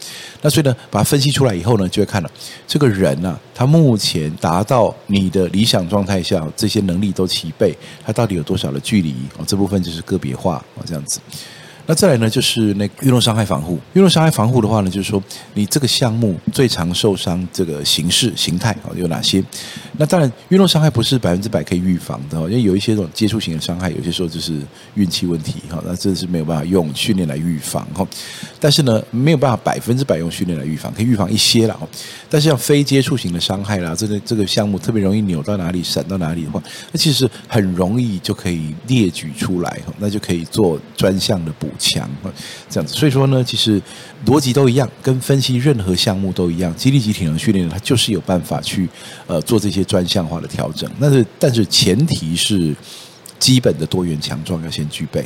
[0.42, 2.30] 那所以呢，把它分析出来以后呢，就会看了
[2.66, 9.14] 这个人呢、啊，他目前达到你的理想状态下，这些能力都齐备，他到底有多少的距离？
[9.36, 11.20] 哦，这部分就是个别化哦，这样子。
[11.90, 13.78] 那再来呢，就是那运动伤害防护。
[13.94, 15.22] 运动伤害防护的话呢，就是说
[15.54, 19.42] 你这个项目最常受伤这个形式形态啊有哪些？
[19.98, 24.62] 那当然，运动伤害不是百分之百可以预防的，因为有一些这种接触型的伤害，有些时候就是
[24.94, 25.82] 运气问题哈。
[25.84, 28.06] 那这是没有办法用训练来预防哈。
[28.60, 31.76] 但是呢，没有办法百分之百用训练来预防，可以预防一些了。
[32.30, 41.68] 但是像非接触型的伤害啦，这个这个项目特别容易扭到哪里、闪到哪里的话，那其实很容易就可以列举出来，那就可以做专项的补。
[41.78, 42.10] 强
[42.68, 43.80] 这样子，所以说呢，其实
[44.26, 46.74] 逻辑都一样，跟分析任何项目都一样。
[46.74, 48.88] 肌力及体能训练，它就是有办法去
[49.26, 50.90] 呃做这些专项化的调整。
[51.00, 52.74] 但是，但是前提是
[53.38, 55.24] 基本的多元强壮要先具备。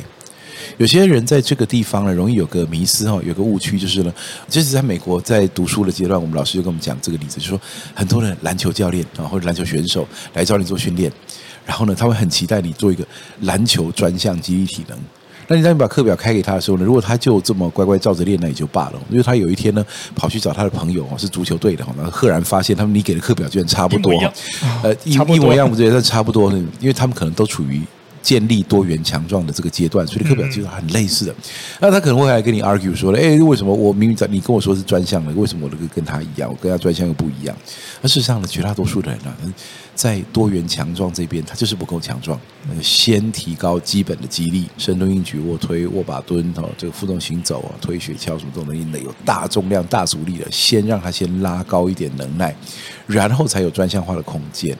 [0.77, 4.13] 有些人在这个地方呢，容易有个迷思哈，有个误区就是呢，
[4.47, 7.59] 就是在美国在读书的阶段，我们老师就跟我们讲这个例子，就是说
[7.93, 11.11] 很多的篮球教练啊或者篮球选手来找你做训练，
[11.65, 13.05] 然后呢，他会很期待你做一个
[13.41, 14.97] 篮球专项肌力体能。
[15.47, 18.93] 那你当你把课表开给他的时候呢，如果他就这么乖乖照着练，那也就罢了。
[19.09, 19.85] 因为他有一天呢，
[20.15, 24.11] 跑去找他的朋友哦，是足球队的哈，然后赫然发现他们你给的课表居然差不多，
[24.81, 27.81] 呃，一一模一样不对，但差不多，因为他们可能都处于
[28.21, 31.35] 建立多元强壮的这个阶段，所以课表其实很类似的。
[31.81, 37.55] 那他可能会来跟你 argue 说，哎，为什么我明明在你跟我说是专项的，为什么我这个跟他一样，我跟他专项又不一样？
[38.01, 39.53] 那事实上呢，绝大多数的人呢。
[39.95, 42.39] 在多元强壮这边，他就是不够强壮。
[42.81, 52.55] 先提高基本的肌力，深蹲、硬举、卧推、握把蹲，哦，这个负重行走啊，推雪橇什么都能力的，有大重量、大阻力的，先让他先拉高一点能耐，
[53.05, 54.77] 然后才有专项化的空间。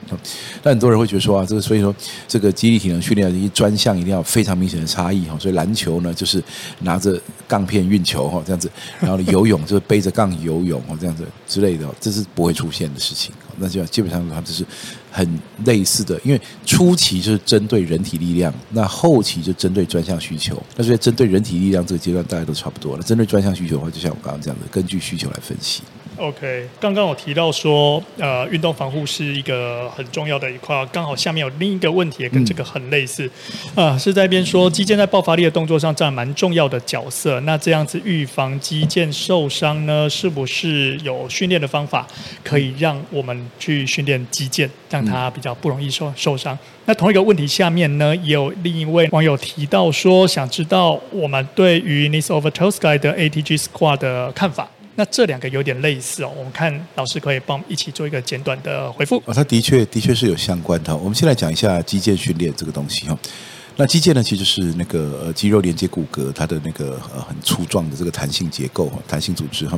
[0.62, 1.94] 那很多人会觉得说啊，这个所以说
[2.26, 5.38] 这个肌力体能训练的一专项一定要非常明显的差异哈。
[5.38, 6.42] 所以篮球呢，就是
[6.80, 13.34] 拿着杠片运球哈，这样子，然后游泳就是背着杠游泳哦，这样子之类的，这是不会出现的事情。
[13.56, 14.66] 那就基本上它就是
[15.16, 20.60] 很类似的，因为初期就是针对人体力量，那后期就针对专项需求。
[20.76, 25.82] 那所以针对人体力量这个阶段大家都差不多了，针对专项需求的话，就像我刚刚讲的，根据需求来分析。
[26.16, 30.86] OK，刚刚我提到说，呃，运动防护是一个很重要的一块。
[30.92, 33.26] 刚好下面有另一个问题也跟这个很类似，
[33.74, 37.40] 啊、呃，是在边说肌腱在爆发力的动作上占蛮重要的角色。
[37.40, 42.06] 那这样子预防肌腱受伤呢，是不是有训练的方法
[42.44, 46.56] 可以让我们去训练肌腱，让它比较不容易受受伤？
[46.86, 54.68] 那同一个问题下面呢，也有另一位网友提到说，想知道我们对于 knees over toes guide 的 ATG Squad 的看法。
[54.96, 59.22] 那这两个有点类似哦，我们看老师可以帮我们一起做一个简短的回复。
[59.26, 60.96] 哦，它的确的确是有相关的。
[60.96, 63.18] 我们先来讲一下肌腱训练这个东西哈。
[63.76, 69.76] 那肌腱呢，其实是那个呃肌肉连接骨骼，它的那个呃很粗壮的这个弹性结构哈，弹性组织哈。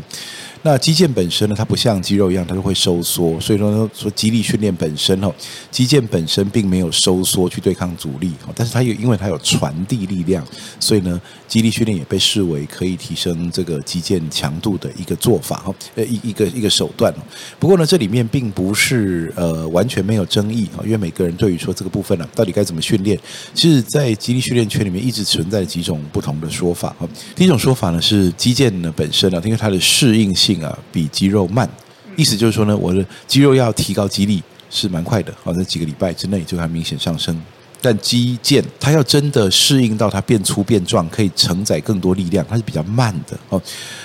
[0.66, 5.32] 那肌腱本身呢，它不像肌肉一样，它是会收缩，所以说说肌力训练本身哦，
[5.70, 10.44] 肌腱本身并没有收缩去对抗阻力，但是它有因为它有传递力量，
[10.80, 17.14] 所以呢，肌力训练也被视为可以提升这个肌腱强度的一个做法哈，呃一一个一个手段。
[17.60, 23.16] 不过呢，这里面并不是呃完全没有争议啊，因为每个人对于说这个部分呢，到底该怎么训练，
[23.54, 27.08] 其实在肌力训练圈里面一直存在几种不同的说法哈。
[27.36, 30.55] 第一种说法呢是肌腱呢本身呢，因为它的适应性。
[30.64, 31.68] 啊，比肌肉慢，
[32.16, 37.40] 意思就是说呢，我的肌肉要提高肌力是蛮快的，好，在几个礼拜之内就会明显上升。
[37.78, 43.62] 但肌腱它要真的适应到它变粗变壮，可以承载更多力量，它是比较慢的哦。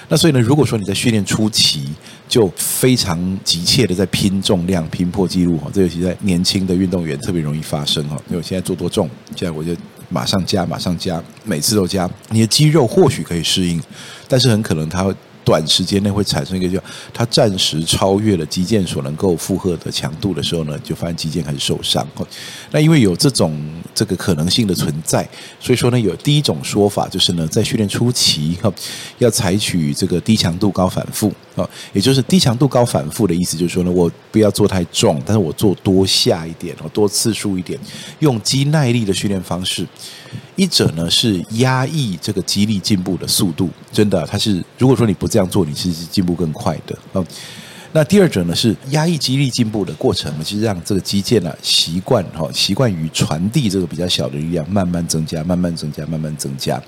[0.10, 1.90] 那所以呢，如果说你在训练初期
[2.28, 8.16] 就非常急切的在拼重量、拼破纪录哈，这尤其在年轻的运动员特别容易发生哈。
[8.28, 9.76] 因为我现在做多重，现在我就
[10.10, 12.08] 马上加，马上加，每次都加。
[12.30, 13.82] 你的肌肉或许可以适应，
[14.28, 15.12] 但是很可能它。
[15.44, 16.84] 短时间内会产生一个叫
[17.14, 22.08] 它暂时超越了肌腱所能够负荷的强度的时候呢，就发现肌腱开始受伤。
[22.72, 23.54] 那因为有这种
[23.94, 25.28] 这个可能性的存在，
[25.60, 28.74] 所以说呢，有第一种说法就是呢，在训练初期哈，
[29.18, 37.78] 要采取这个低强度高反复啊，也就是低强度高反复的意思就是说呢，我不要做太重，但是我做多下一点哦，多次数一点，
[38.20, 39.86] 用肌耐力的训练方式。
[40.56, 47.26] 一者呢是压抑这个肌力进步的速度，真的，它是如果说你不这样做，你其实是进步更快的啊。
[47.94, 56.82] 那第二者呢是压抑肌力进步的过程呢，其实让这个肌腱呢习惯哈，习惯于传递这个比较小的力量，慢慢增加，慢慢增加，慢慢增加。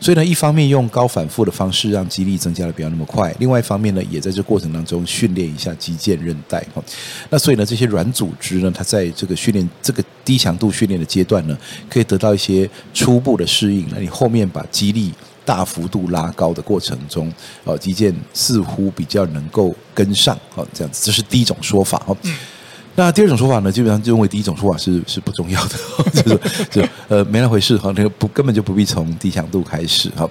[0.00, 6.82] 所以呢，一方面用高反复的方式让肌力增加的不要那么快，另外一方面呢，也在这过程当中训练一下肌腱韧带哈。
[7.28, 11.56] 那所以呢，这些软组织呢，它在这个训练这个低强度训练的阶段呢，
[11.88, 13.86] 可以得到一些初步的适应。
[13.90, 15.12] 那你后面把肌力
[15.44, 17.32] 大幅度拉高的过程中，
[17.64, 22.16] 哦，基建似乎比较能够跟上，哦，这样子，这是第一种说法哈。
[22.96, 25.78] 那第二种说法呢，基本上就认为第一种说法是是不重要的，
[26.22, 30.28] 就是就呃没那回事哈，那个不根本就不必从低强度开始哈，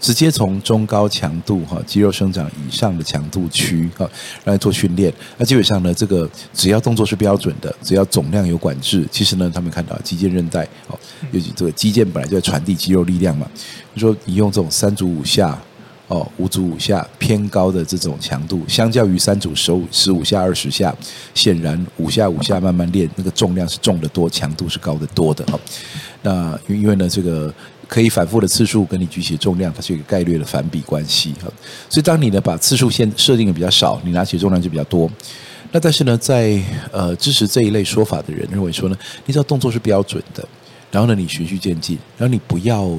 [0.00, 4.08] 直接从中高强度哈肌肉生长以上的强度区哈
[4.44, 5.12] 来做训练。
[5.36, 10.98] 那基本上呢，这个只要动作是标准的，只要总量有管制，其实呢，他们看到肌腱韧带哦，
[11.32, 13.50] 尤其这个肌腱本来就在传递肌肉力量嘛，
[13.94, 15.58] 就说你用这种三组五下。
[16.08, 20.94] 哦，五组五下偏高的这种强度，相较于三组十五十五下二十下，
[21.34, 25.58] 显然五下五下慢慢练，那个重量是重得多，强度是高得多的哦。
[26.22, 27.52] 那因为呢，这个
[27.88, 31.48] 可以反复的次数跟你举起重量，它是一个概率的反比关系哈。
[31.88, 35.10] 所以当你呢把次数先设定的比较少，你拿起重量就比较多。
[35.72, 36.60] 那但是呢，在
[36.92, 40.46] 呃支持这一类说法的人认为说呢，你知道动作是标准的，
[40.90, 42.90] 然后呢你循序渐进，然后你不要。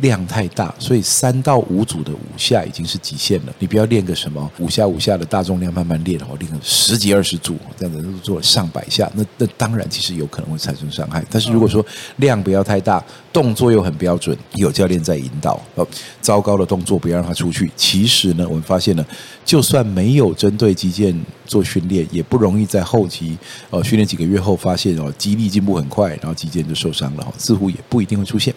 [0.00, 3.52] 量太大，所以三到五组的五下已经是极限了。
[3.58, 11.22] 你不要练个什么五下五下的大重量，慢慢练哦，练个十几二十组这样子，都做上百下，那那当然其实有可能会产生伤害。
[11.30, 11.84] 但是如果说
[12.16, 15.86] 量不要太大，动作又很标准，有教练在引导，哦，
[16.22, 17.70] 糟糕的动作不要让它出去。
[17.76, 19.04] 其实呢，我们发现呢，
[19.44, 21.14] 就算没有针对肌腱
[21.44, 23.36] 做训练，也不容易在后期
[23.68, 28.54] 呃训练几个月后发现哦肌力进步很快，然后肌腱就受伤了，似乎也不一定会出现。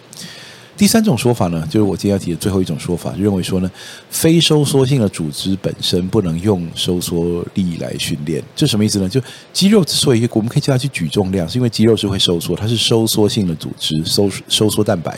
[0.76, 3.70] 第三种说法呢，就是我今天要提的最后一种说法，认为说呢，
[4.10, 8.42] 非收缩性的组织本身不能用收缩力来训练。
[8.56, 9.08] 这什么意思呢？
[9.08, 9.20] 就
[9.52, 15.16] 肌肉之所以我们可以叫它去举重量，是因为肌肉是会收缩，它是收缩性的组织，收收缩蛋白，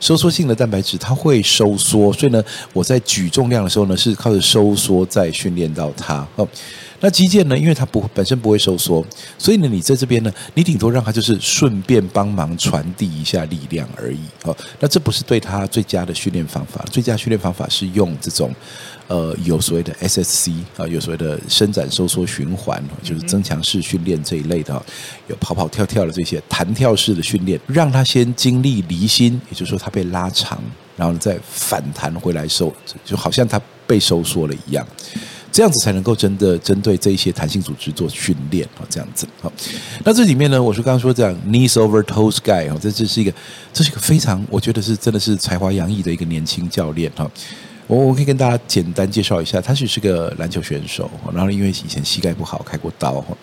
[0.00, 6.46] 收缩性的蛋白质它会收缩，所以呢，我在举重量的时候呢，是靠着收缩在训练到它哦。
[7.04, 7.58] 那肌腱呢？
[7.58, 9.04] 因为它不本身不会收缩，
[9.36, 14.20] 所以呢，你在这边呢，你顶多让它就是顺便帮忙传递一下力量而已。
[14.44, 16.82] 哦，那这不是对它最佳的训练方法。
[16.90, 18.50] 最佳训练方法是用这种
[19.08, 24.82] 呃有所谓的 SSC 啊，有所谓的伸展收缩循环，就是增强式训练这一类的，
[25.28, 30.58] 有跑跑跳跳的这些弹跳式的训练，让他先经历离心，也就是说他被拉长，
[30.96, 32.74] 然后再反弹回来收，
[33.04, 34.86] 就好像他被收缩了一样。
[35.54, 39.52] 这样子才能够真的针对这一些弹性组织做训练啊，这样子好。
[40.04, 43.32] 那这里面呢，我是刚刚说这样 knees over toes guy 啊，这这是一个，
[43.72, 47.30] 这是一个非常，我觉得是真的是才华洋溢的一个年轻教练哈。
[47.86, 53.36] 我我可以跟大家简单介绍一下，他是是个篮球选手，然后因为以前膝盖不好开过刀哈，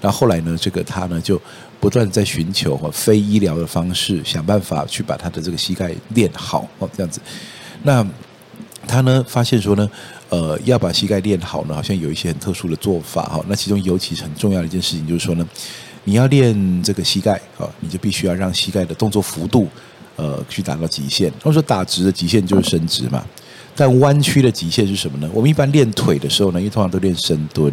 [0.00, 1.38] 然后后来呢，这个他呢就
[1.78, 7.20] 不断在寻求非医疗的方式，想办法去把他的这个膝盖练好哦，这样子。
[7.82, 8.02] 那
[8.86, 9.86] 他呢发现说呢。
[10.30, 13.44] 呃，要把膝盖练好呢，好像有一些很特殊的做法哈。
[13.48, 15.48] 那其中尤其很重要的一件事情就是说呢，
[16.04, 19.68] 你要练这个膝盖啊，你就必须要让膝盖的动作幅度，
[20.16, 21.32] 呃，去达到极限。
[21.42, 23.24] 他说打直的极限就是伸直嘛，
[23.78, 25.30] 但弯曲的极限是什么呢？
[25.32, 27.72] 我们一般练腿的时候呢，因为通常都练深蹲。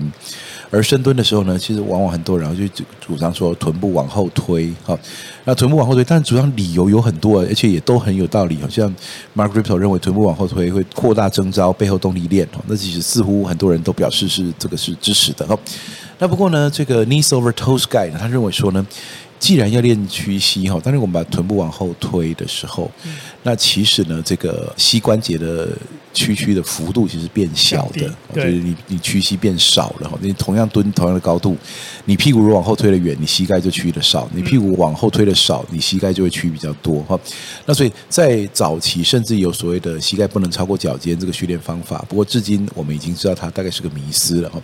[0.69, 4.97] 而深蹲的时候呢，其实往往很多人就主张说臀部往后推，好，
[5.45, 8.57] 那臀部往后推，但主张理由有很多，而且也都很有道理。
[8.61, 8.93] 好像
[9.35, 15.47] Mark Rippetoe 认为臀部往后推会扩大征召背后动力链，那其实似乎很多人都表示是这个是支持的。
[15.47, 15.59] 好，
[16.19, 18.85] 那不过呢，这个 Knees over Toes Guy 呢，他认为说呢。
[19.45, 22.89] 既然要练屈膝哈，当然我们把臀部往后推的时候，
[23.43, 25.69] 那其实呢，这个膝关节的
[26.11, 30.17] 屈曲的幅度其实变小的，就是你你屈膝变少了哈。
[30.19, 31.55] 你同样蹲同样的高度，
[32.05, 37.15] 你屁股如果往后推的远，你膝盖就屈的少；你屁股往后推的少，你膝盖就会屈比较多哈。
[37.67, 44.59] 那所以在早期甚至有所谓的膝盖不能超过脚尖这个训练方法，不过至今我们已经知道它大概是个迷思了哈。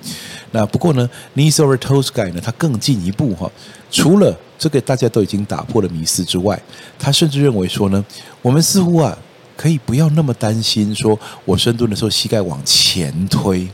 [0.49, 3.47] 那不过呢，knees over toes guy 呢，它更进一步哈，
[3.91, 6.61] 除了这个大家都已经打破了迷思之外，
[6.99, 8.05] 他甚至认为说呢，
[8.43, 9.17] 我们似乎啊
[9.57, 13.67] 可以不要那么担心，说我深蹲的时候膝盖往前推，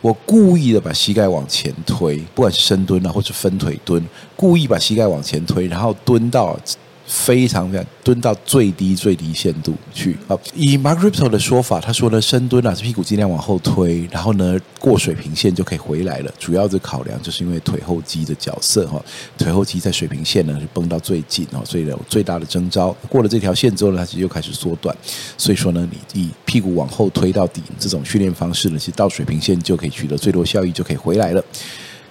[0.00, 4.02] 我故意的把膝盖往前推，不管是深蹲啊，或是分腿蹲，
[4.34, 6.58] 故意把膝盖往前推，然后蹲到。
[7.06, 10.16] 非常非常蹲到最低最低限度去。
[10.26, 16.34] 好，以 Mark Ripto 的说法，他说呢，深蹲啊，是屁股尽量往后推，然后呢，过水平线就可以回来了。
[16.38, 19.02] 主要的考量就是因为腿后肌的角色哈，
[19.38, 24.96] 腿后肌在水平线呢是绷到最紧哦，所以呢最大的征召过了这条线之后呢，它其实就开始缩短。
[25.38, 31.44] 所以说呢，你以屁股往后推到底这种训练方式呢，其实到水平线就可以取得最多效益，就可以回来了。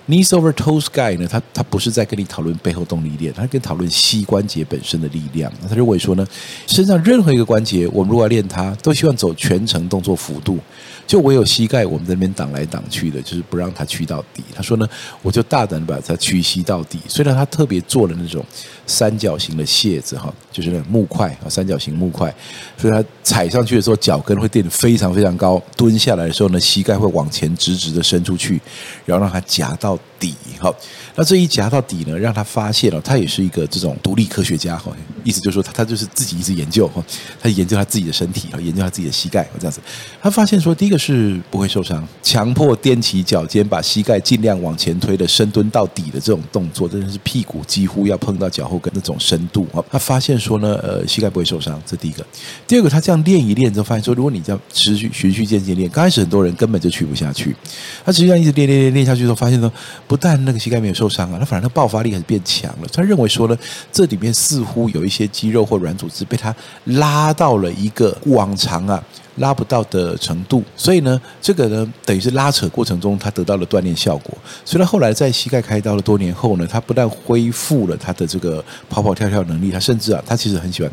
[0.08, 5.51] Knees over toes guy 呢，他他不是在跟你讨论背后动力链，他跟讨论膝关节本身的力量。
[5.68, 6.26] 他认为说呢，
[6.68, 10.60] 身上任何一个关节，我们如果要练它，都希望走全程动作幅度。
[11.08, 14.43] 就唯有膝盖，我们在那边挡来挡去的，就是不让它屈到底。
[14.56, 14.88] 他说呢，
[15.22, 16.99] 我就大胆的把它屈膝到底。
[17.08, 18.43] 虽然他特别做了那种
[18.88, 22.33] 三角形的楔子哈，就是那木块啊，三角形木块，
[22.77, 25.61] 所以他踩上去的时候，脚跟会垫得非常非常高。
[25.75, 28.61] 蹲下来的时候呢，膝盖会往前直直的伸出去，
[29.05, 30.36] 然后让它夹到底。
[30.57, 30.73] 好，
[31.15, 34.91] 那这一夹到底呢，让他发现了，他也是一个这种独立科学家哈。
[35.23, 37.03] 意思就是说，他他就是自己一直研究哈，
[37.41, 39.81] 他研究他自己的身体啊，研究他自己的膝盖这样子。
[40.21, 49.84] 他发现说，第一个是不会受伤，强迫踮起脚尖，把膝盖尽量往前推的深蹲到底的这种动作，真的是屁股几乎要碰到脚后跟那种深度啊。
[49.91, 52.26] 他发现说呢，呃，膝盖不会受伤，这第一个。
[52.67, 57.55] 第二个，他这样练一练之后，发现说，如果你这样持续循序渐进练，刚开始很多人根本就去不下去。
[58.03, 59.71] 他实际上一直练练练练下去之后，发现说，
[60.07, 62.88] 不但那个膝盖没有受伤啊，他反而他爆发力还是变强了。
[62.91, 63.57] 他认为说呢，
[63.91, 66.55] 这里面似乎有一些肌肉或软组织被他
[66.86, 69.03] 拉到了一个往常啊。
[69.38, 74.38] 拉不到的程度，所以呢，这个呢，等于是拉扯过程中，他得到了锻炼效果。
[74.63, 80.91] 所以他后来在膝盖开刀了多年后呢，他不但恢复了他的这个跑跑跳跳能力，他甚至啊，他其实很喜欢。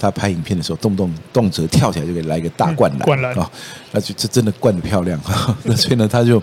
[0.00, 3.50] 他拍影片的时候，动不动动辄跳起来就给来一个大灌篮，灌篮啊，
[3.90, 5.20] 那就这真的灌得漂亮。
[5.64, 6.40] 那所以呢，他就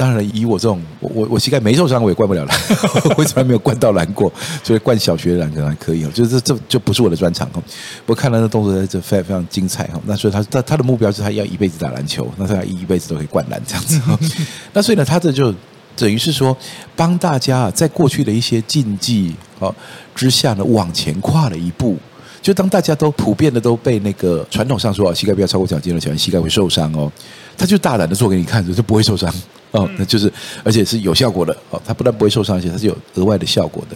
[0.00, 2.58] 当然以我这种，我我膝盖没受伤，我也灌不了篮，
[3.18, 4.32] 我从来没有灌到篮过，
[4.64, 6.10] 所以灌小学的篮可能还可以啊。
[6.14, 7.62] 就是这这就不是我的专长哈。
[8.06, 10.00] 我看了那动作在这非常非常精彩哈。
[10.06, 14.00] 那所以他他他的目标是他要一辈子打篮球，那他要一辈子都可以灌篮这样子。
[14.72, 15.54] 那所以呢，他这就
[15.94, 16.56] 等于是说
[16.96, 19.70] 帮大家啊，在过去的一些禁忌啊
[20.14, 21.98] 之下呢，往前跨了一步。
[22.40, 27.12] 就当大家都普遍的都被那个传统上说啊，膝盖不要超过脚尖了，脚尖膝盖会受伤哦。
[27.60, 29.30] 他就大胆的做给你看，就不会受伤
[29.70, 29.86] 哦。
[29.98, 30.32] 那就是
[30.64, 31.78] 而且是有效果的哦。
[31.84, 33.94] 他不但不会受伤，而且它是有额外的效果的。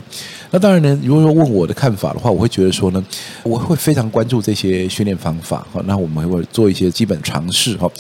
[0.51, 3.03] 那当然呢，如果说问我的看法的话，我会觉得说呢，
[3.43, 5.83] 我会非常关注这些训练方法哈。
[5.87, 7.91] 那我们会做一些基本尝试哈。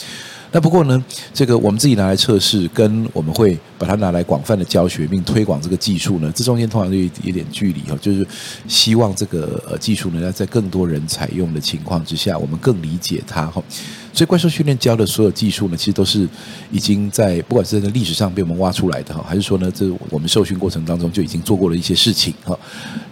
[0.52, 1.02] 那不过呢，
[1.32, 8.24] 这个我们自己拿来测试，跟我们会把它拿来广泛的教学并推广这个技术呢，这中间通常就有一点距离哈，就是
[8.68, 13.62] 希望这个呃技术呢，要在更多人采用的情况之下，我们更理解它哈。
[14.14, 16.28] 所以怪兽训练教的所有技术呢，其实都是
[16.70, 22.56] 已经在不管是在历史上被我们挖出来的哈，还是说呢，这我们受训过程当中就已经做过了一些事情哈。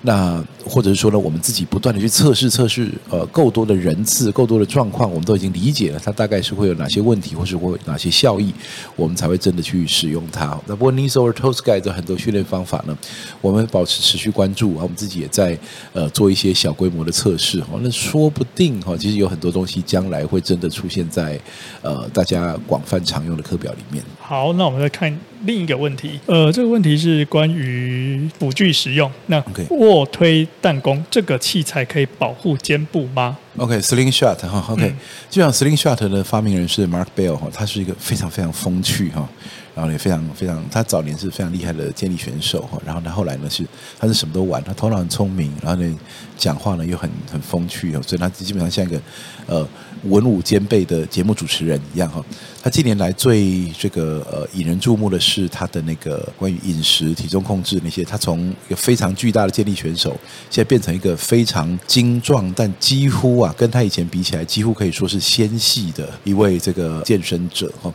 [0.03, 8.53] 那或者是说呢，我们自己不断的去测试测试，呃，够多的人次，够多的状况，我们都已经理解了它大概是会有哪些问题，或是会有哪些效益，
[8.95, 10.59] 我们才会真的去使用它。
[10.67, 12.97] 那不过 Knees Over Toes Guide 的很多训练方法呢，
[13.41, 15.59] 我们保持持续关注啊，我们自己也在
[15.93, 17.79] 呃做一些小规模的测试哈。
[17.81, 21.41] 那说不定哈，其实有很多东西将来会真的出现在
[21.81, 24.05] 呃大家广泛常用的课表里面。
[24.21, 29.11] 好，那我们再看另一个问题，呃，这个问题是关于辅具使用。
[29.27, 34.95] 那卧推弹弓这个器材可以保护肩部吗？OK，Slingshot 哈，OK，
[35.29, 39.29] 基本上 Slingshot 的发明人是 Mark Bell 哈，他是一个非常非常风趣哈。
[39.75, 42.79] 然后也非常非常，他早年是非常厉害的健力选手哈。
[42.85, 43.65] 然后他后来呢是，
[43.99, 45.99] 他是什么都玩，他头脑很聪明，然后呢
[46.37, 49.01] 讲话呢又很很风趣哦，所以他基本上像一个
[49.47, 49.67] 呃
[50.03, 52.23] 文武兼备的节目主持人一样哈。
[52.63, 58.05] 他近年来最这个呃引人注目的是他的那个关于饮食、体重控制那些。
[58.05, 60.11] 他从一个非常巨大的健力选手，
[60.51, 67.93] 现在变成一个非常精壮，但几乎啊跟他以前比起来，几乎可以说是纤细的一位这个健身者哈。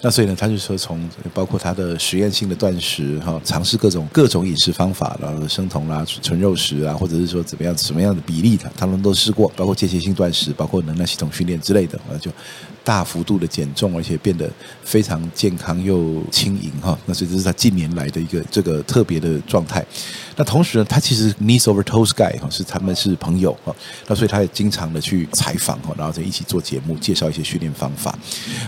[0.00, 12.30] 那所以呢，他就说从包括他的实验性的断食哈，尝试各种各种饮食方法，然后生酮啦、纯肉食啊，或者是说怎么样什么样的比例的，他们都试过，包括间歇性断食，包括能量系统训练之类的，就
[12.84, 14.50] 大幅度的减重，而且变得
[14.82, 16.98] 非常健康又轻盈哈。
[17.06, 19.84] 那所以这是他近年来的一个这个特别的状态。
[20.36, 23.74] 那同时呢，他其实 Knees Over Toes Guy 哈是他们是朋友哈，
[24.06, 28.18] 那所以他也经常的去采访哈，然后再一起做节目，介绍一些训练方法。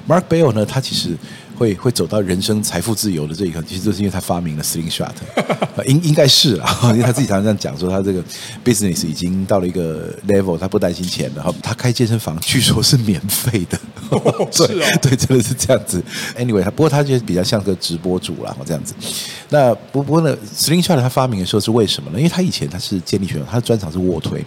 [0.09, 1.17] Mark Bell 呢，他其实。
[1.63, 5.13] 会会走到人生财富自由的这一刻，其实就是因为他发明了 Slingshot，
[5.87, 8.21] 应应该是啊， 因为他自己常常这样讲说，他这个
[8.65, 11.55] business 已经到了一个 level，他不担心钱了。
[11.63, 13.79] 他开健身房据说是免费的，
[14.11, 16.03] 哦、是啊、哦，对，真的是这样子。
[16.37, 18.93] Anyway，他不过他就比较像个直播主啦，这样子。
[19.51, 22.19] 那不不过呢，Slingshot 他发明的时候是为什么呢？
[22.19, 24.45] 因为他以前他是健力选手，他的专长是卧推。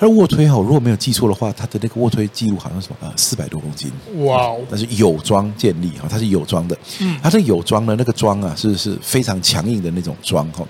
[0.00, 3.92] 他的卧推哈，如果没有记错的话，他的那个卧推记录好像是什么啊，四百多公斤。
[4.24, 4.60] 哇哦！
[4.70, 6.74] 但是有装建立哈，它是有装的。
[7.00, 10.66] 嗯，它这有装呢，那个装啊是是非常强硬的那种装哈。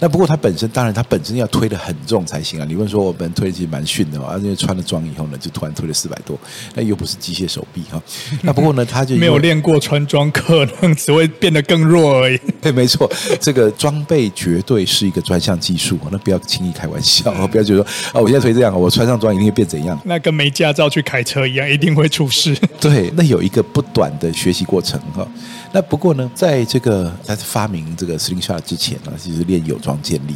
[0.00, 2.66] 那不过它本身当然它本身要推的很重才行啊。
[2.68, 6.38] 你问说我们推其实蛮逊的啊，因为穿了装以后呢，就突然推了四百多，
[6.74, 8.02] 那又不是机械手臂哈。
[8.42, 12.38] 那不过呢，他就没有练过穿装，可能只会变得更弱而已。
[12.60, 13.10] 对，没错，
[13.40, 18.73] 这个装备绝对是一个专项技术，那不要轻易开玩笑，不要觉得说啊，我现在推这样。
[18.78, 19.98] 我穿上装一定会变怎样？
[20.04, 22.56] 那跟没驾照去开车一样，一定会出事。
[22.80, 25.26] 对，那有一个不短的学习过程哈。
[25.72, 30.34] 那不过呢，在这个在发明这个 Slingshot 之前呢，其实练有装建立。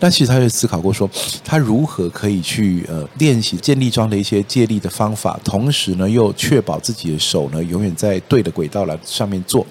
[0.00, 1.10] 那其实他就思考过说，
[1.44, 9.66] 他如何可以去呃练习建立桩的一些借力的方法，同时呢又确保自己的手呢永远在对的轨道来上面做。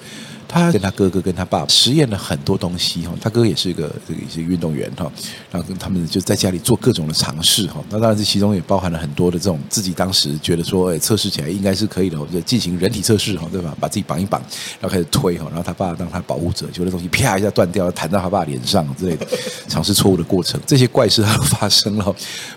[0.48, 5.12] 他跟他哥哥跟他爸爸实验了很多东西哈，他哥也是一个这个一些运动员哈，
[5.52, 7.84] 然后跟他们就在家里做各种的尝试哈。
[7.90, 13.76] 那当然这其中也包含了很多的这种自己当时觉得说，哎，测试起来应该是可以的，我就进行人体测试哈，对吧？
[13.80, 14.42] 把自己绑一绑，
[14.80, 19.28] 然后开始推哈，然后他爸当他保护者，结果那东西啪一下断掉，弹到他爸脸上之类的，
[19.68, 22.06] 尝试错误的过程，这些怪事他都发生了。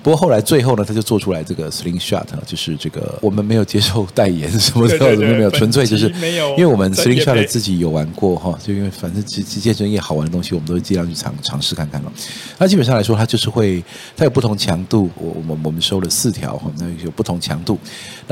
[0.01, 7.80] 不过后来最后呢，他就做出来这个 Slingshot，就是这个我们没有接受代言什么的，什么没有，纯粹就是没有，因为我们 Slingshot 自己。
[7.81, 12.13] 有玩过哈，就因为反正健健身业好玩的东西，我们都会尽量去尝尝试看看了。
[12.59, 13.83] 那基本上来说，它就是会，
[14.17, 15.11] 它有不同强度。
[15.17, 17.79] 我我们我们收了四条哈，那有不同强度。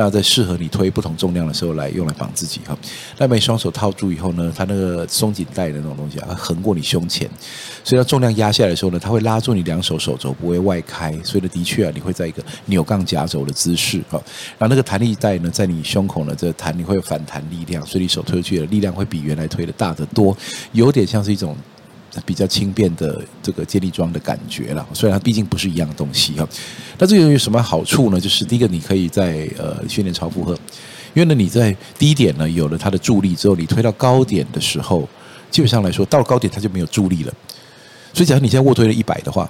[0.00, 2.78] 那在适合你推不同重量的时候来用来绑自己哈。
[3.18, 7.28] 那每双手套住以后呢，它那个松紧带的那种东西啊，它横过你胸前，
[7.82, 14.22] 所以它重量压下来的时候呢，它会拉住你两手手肘不会外开，所以呢，的确啊，你会在一个扭杠夹肘的姿势哈。
[14.56, 20.36] 然后那个弹力带呢，在你胸口呢，这弹你会有反弹力量，所以你手推出去的力量会比原来推的大得多，
[20.70, 21.56] 有点像是一种
[22.26, 24.86] 比较轻便的这个健力装的感觉了。
[24.92, 26.48] 虽然它毕竟不是一样东西哈，
[26.98, 28.20] 那这个有什么好处呢？
[28.20, 30.52] 就是第一个，你可以在呃训练超负荷，
[31.14, 35.08] 因为呢你在低点呢有了它的助力之后，你推到高点的时候，
[35.50, 37.32] 基本上来说到了高点它就没有助力了。
[38.12, 39.48] 所以假如你现在卧推了一百的话，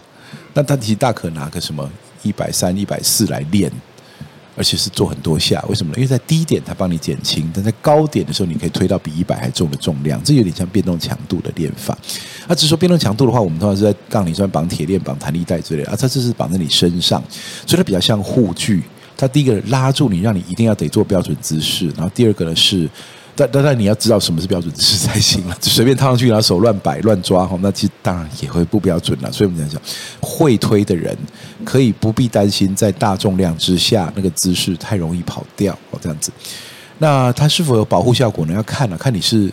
[0.52, 1.88] 那它其实大可拿个什么
[2.22, 3.70] 一百三、一百四来练。
[4.58, 5.96] 而且是做很多下，为什么呢？
[5.98, 11.96] 因为在低点它帮你减轻，但在高点的时候你可以推到比一百还重的重量，这有点像变动强度的练法。
[12.48, 17.22] 那只是说变动强度的话，我们通常是在杠铃上绑铁链、绑弹力带之类的，啊，它这是绑在你身上，
[17.64, 18.82] 所以它比较像护具。
[19.16, 22.88] 它第一个拉住你，让你一定要得做标准姿势，然后第二个呢是。
[23.38, 29.30] 但但但你要知道什么是标准姿势才行了，就 随便套上去然后手乱摆乱抓哈，那其实当然也会不标准了。
[29.30, 29.82] 所以我们讲讲，
[30.20, 31.16] 会推的人
[31.64, 36.32] 可以不必担心在大重量之下那个姿势太容易跑掉哦，这样子。
[36.98, 38.52] 那它是否有保护效果呢？
[38.52, 39.48] 要看了，看你是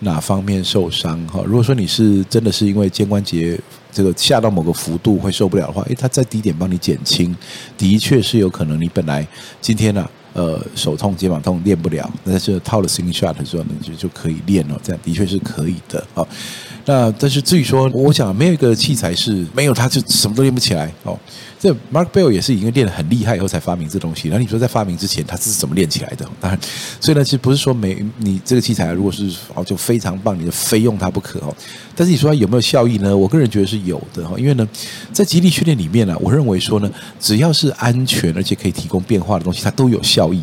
[0.00, 1.42] 哪方面受伤哈。
[1.46, 3.58] 如果说你是真的是因为肩关节
[3.90, 7.34] 这个下到某个幅度会受不了的话，诶，它在低点帮你减轻，
[7.78, 8.78] 的确是有可能。
[8.78, 9.26] 你本来
[9.60, 16.26] 今天呢、呃，手痛、肩膀痛练不了，但是套了心率的时候呢，就就可以练了，这样的确是可以的啊。
[16.84, 21.18] 那但是至于说，我想没有一个器材是没有它就什么都练不起来哦。
[21.60, 24.28] 这 Mark Bell 也是已经练得很厉害以后才发明这东西。
[24.28, 26.28] 然后你说在发明之前，他是怎么练起来的？
[26.40, 26.58] 当然，
[27.00, 31.54] 所以呢，其实不是说没你这个器材如果是哦就非常棒，你就非用它不可哦。
[31.94, 33.16] 但是你说它有没有效益呢？
[33.16, 34.34] 我个人觉得是有的哈。
[34.36, 34.68] 因为呢，
[35.12, 40.38] 在极力训练里面呢，我认为说呢，只要是安全而且可以提供变化的东西，它都有效益。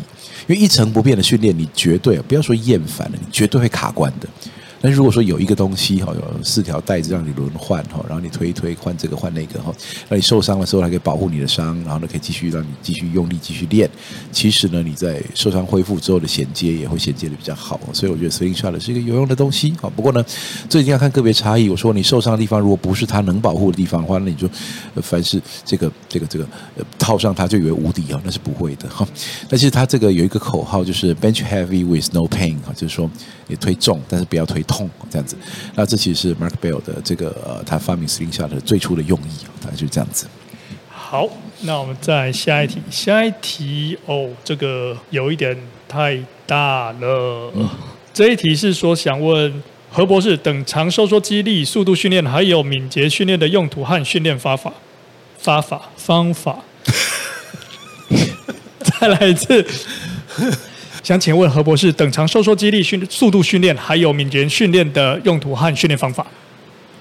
[0.46, 4.26] 因为一成不变的训练，你绝对不要说厌烦了，你绝对会卡关的。
[4.80, 9.72] 但是如果说有一个东西哈，有四条带子让你轮换哈，然后你推一推，换这个换那个哈，
[10.08, 13.88] 那你受伤的时候还可以保护你的伤，然后呢可以继续让你继续用力继续练。
[14.32, 19.70] 其实呢，你在受伤恢复之后的衔接也会衔接的比较好，所以我觉得 Slingshot 是一个有用的东西。
[19.72, 20.24] 哈，不过呢，
[20.68, 21.68] 这一定要看个别差异。
[21.68, 24.48] 我说你受伤的地方如果不是它能保护的地方的话，那你就
[25.02, 26.48] 凡是这个这个这个
[26.98, 29.06] 套上它就以为无敌啊，那是不会的哈。
[29.48, 33.10] 但是它这个有一个口号就是 Bench Heavy with No Pain 哈，就是说
[33.50, 34.60] 你推重，但是不要推。
[34.70, 35.36] 痛这样子，
[35.74, 40.26] 那这其实是 Mark Bell 的这个呃，他发明 Slingshot 的最初的用意，大概就是这样子。
[40.88, 41.28] 好，
[41.62, 47.50] 那我们再下一题，下一题哦，这个有一点太大了。
[47.56, 47.68] 嗯、
[48.14, 54.72] 这一题是说想问何博士，等长收缩肌力、速度训练还有敏捷训练的用途和训练方法、
[55.36, 56.60] 方法、方法。
[59.00, 59.66] 再来一次。
[61.10, 66.24] 想请问何博士，等长收缩肌力训速度训练还有敏捷训练的用途和训练方法？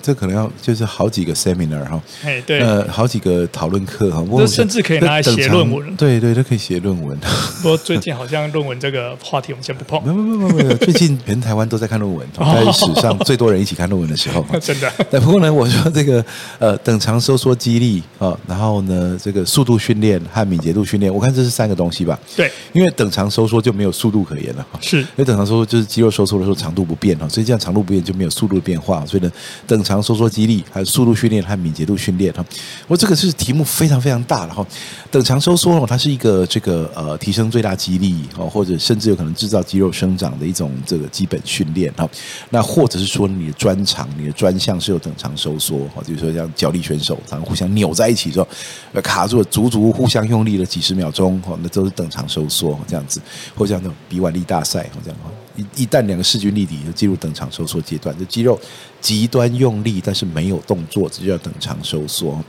[0.01, 5.95] 这可能要就是好几个 seminar 哈，哎对，呃好几个讨论课哈，这甚至可以拿来写论文。
[5.95, 7.17] 对对，都可以写论文。
[7.61, 10.01] 不过最近好像论文这个话题我们先不碰。
[10.03, 14.45] 没有没有没有， 最近全台湾都在看论文，在史上最多人一起看论文的时候。
[14.61, 14.91] 真的。
[15.11, 16.23] 但不过呢，我说这个
[16.59, 22.17] 呃等长收缩肌力啊，然后呢这个速度训练和敏捷度训练，我看这是三个东西吧？
[22.35, 24.65] 对，因为等长收缩就没有速度可言了。
[24.79, 29.31] 是，因为等长收缩就是肌肉收缩的时候长度不变哈，所以这样长度不变就没有速度的变化，所以呢
[29.67, 30.63] 等长收缩肌力。
[30.71, 32.45] 还有速度训练和敏捷度训练哈，
[32.87, 34.65] 我这个是题目非常非常大的哈。
[35.09, 42.07] 等长收缩哦，它是一个这个呃提升最大肌力哦，或者甚至有可能制造肌肉生长的一种这个基本训练哈。
[42.51, 48.47] 那或者是说你的专长、你的专项是有等长收缩哈，比如说像脚力选手，他们互相扭在一起之后，
[49.01, 53.19] 卡住了，足足互相用力了几十秒钟哈，那都是等长收缩这样子，
[53.55, 55.31] 或者像那比腕力大赛这样的话。
[55.75, 58.59] 一旦两个势均力敌，就进入等长收缩阶段，就肌肉
[58.99, 62.41] 极端用力，但是没有动作，这就叫等长收缩。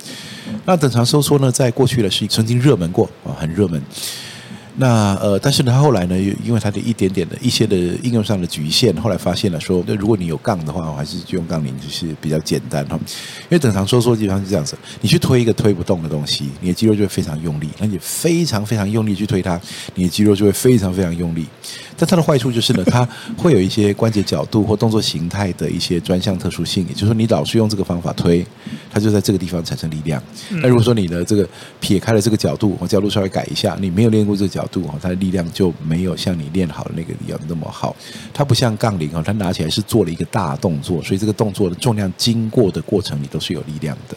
[0.64, 3.82] 那等长收缩呢，在过去呢是曾经热门过啊，很热门。
[4.76, 12.98] 那呃，但是呢，后来呢，又因为它的一点点的一些的应用上的局限，后来发现了说，那如果你有杠的话，我还是就用杠铃就是比较简单哈。
[13.42, 19.60] 因为等长收缩基本上是这样子，你去推一个推不动的东西，你的肌肉就会非常用力，那你非常非常用力去推它，
[19.96, 21.46] 你的肌肉就会非常非常用力。
[22.00, 28.42] 但它的坏处就是呢，它会有一些关节角度或动作形态的一些专项特殊性，也就是说，你老是用这个方法推，
[28.90, 30.22] 它就在这个地方产生力量。
[30.62, 31.46] 那如果说你的这个
[31.78, 37.94] 撇开了这个角度，我角度稍微改一下，你没有练过这个角度哈，它的力量就没有像你练好的那个一样那么好。
[38.32, 44.16] 它不像杠铃啊，它拿起来是做了一个大动作，所以这个动作的重量经过的过程里都是有力量的。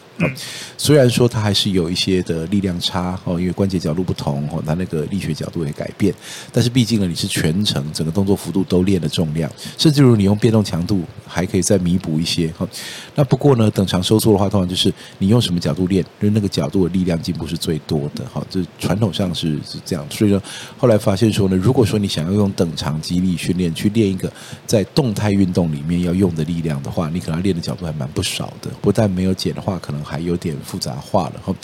[0.78, 6.14] 虽然说它还是有一些的力量差哦，因为关节角度不同哦，它那个力学角度会改变，
[6.54, 7.72] 但是毕竟呢，你是全程。
[7.93, 12.67] 整个动作幅度都练了重量，甚至如你用变动强度还可以再弥补一些哈。
[13.15, 18.45] 那不过呢，等长收缩的话，通常就是你用什么角度练，就是那个角度的力量进步是最多的哈。
[18.49, 20.41] 这传统上是是这样，所以说，
[20.78, 24.32] 后来发现说呢，如果说你想要用等长肌力训练去练一个
[24.65, 28.69] 在动态运动里面要用的力量的话，你可能练的角度还蛮不少的。
[28.82, 31.55] 不但没有减的话，可能还有点复杂化了哈。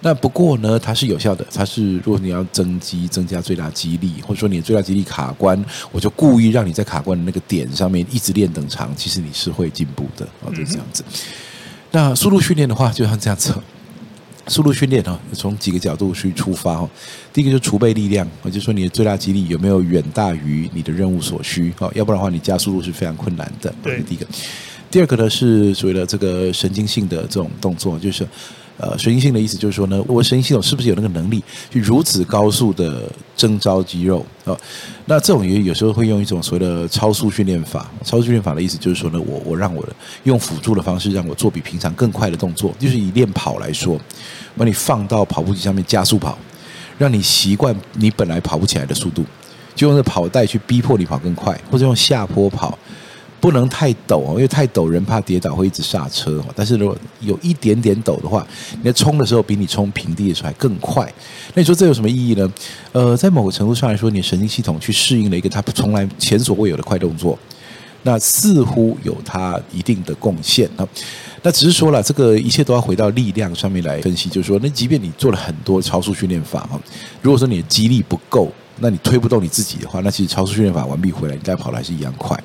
[0.00, 1.46] 那不过呢，它是有效的。
[1.54, 5.53] 它是如果你要增肌、增加最大肌力，或者说你的最大肌力卡关，
[5.92, 11.04] 我就故意让你在卡关的那个点上面一直练等长，其实你是会进步的啊，就这样子。
[11.90, 13.54] 那速度训练的话，就像这样子。
[14.46, 16.88] 速度训练哈，从几个角度去出发哈。
[17.32, 21.90] 第一个就是储备力量，我就说你的最大肌力有没有远大于你的任务所需啊？
[21.94, 23.74] 要不然的话，你加速度是非常困难的。
[23.82, 24.26] 对，第一个。
[24.90, 28.26] 第二个呢是所谓的这个神经性的这种动作，就是。
[28.76, 33.02] 呃，神经性的意思就是说呢，我神经系统是不是有那个能力去如此高速的
[33.36, 34.54] 征召肌肉啊、
[35.06, 37.90] 那这种也有时候会用一种所谓的超速训练法。
[38.02, 39.94] 超速训练法的意思就是说呢，我我让我的
[40.24, 43.98] 用辅助的方式让我做比平常更快的动作，就是以练跑来说，
[44.56, 46.36] 把你放到跑步机上面加速跑，
[46.98, 49.24] 让你习惯你本来跑不起来的速度，
[49.74, 52.76] 就用这跑带去逼迫你跑更快，或者用下坡跑。
[53.44, 56.42] 不能太陡哦，因为太陡人怕跌倒会一直刹车。
[56.56, 61.04] 但是如果有一点点陡的话，你在冲的时候比你冲平地的时候还更快。
[61.52, 62.50] 那你说这有什么意义呢？
[62.92, 67.38] 呃，在某个程度上来说，你神经系统去适应了一个它从来前所未有的快动作，
[68.04, 70.88] 那似乎有它一定的贡献啊。
[71.42, 76.66] 那只是说了，这个一切都要回到力量上面来分析，就是说，那即便你做了很多超速训练法，
[77.20, 78.50] 如果说你的肌力不够。
[78.80, 82.36] 那你推不动你自己的话，那其实超速训练法完毕回来，你该跑的还是一样快。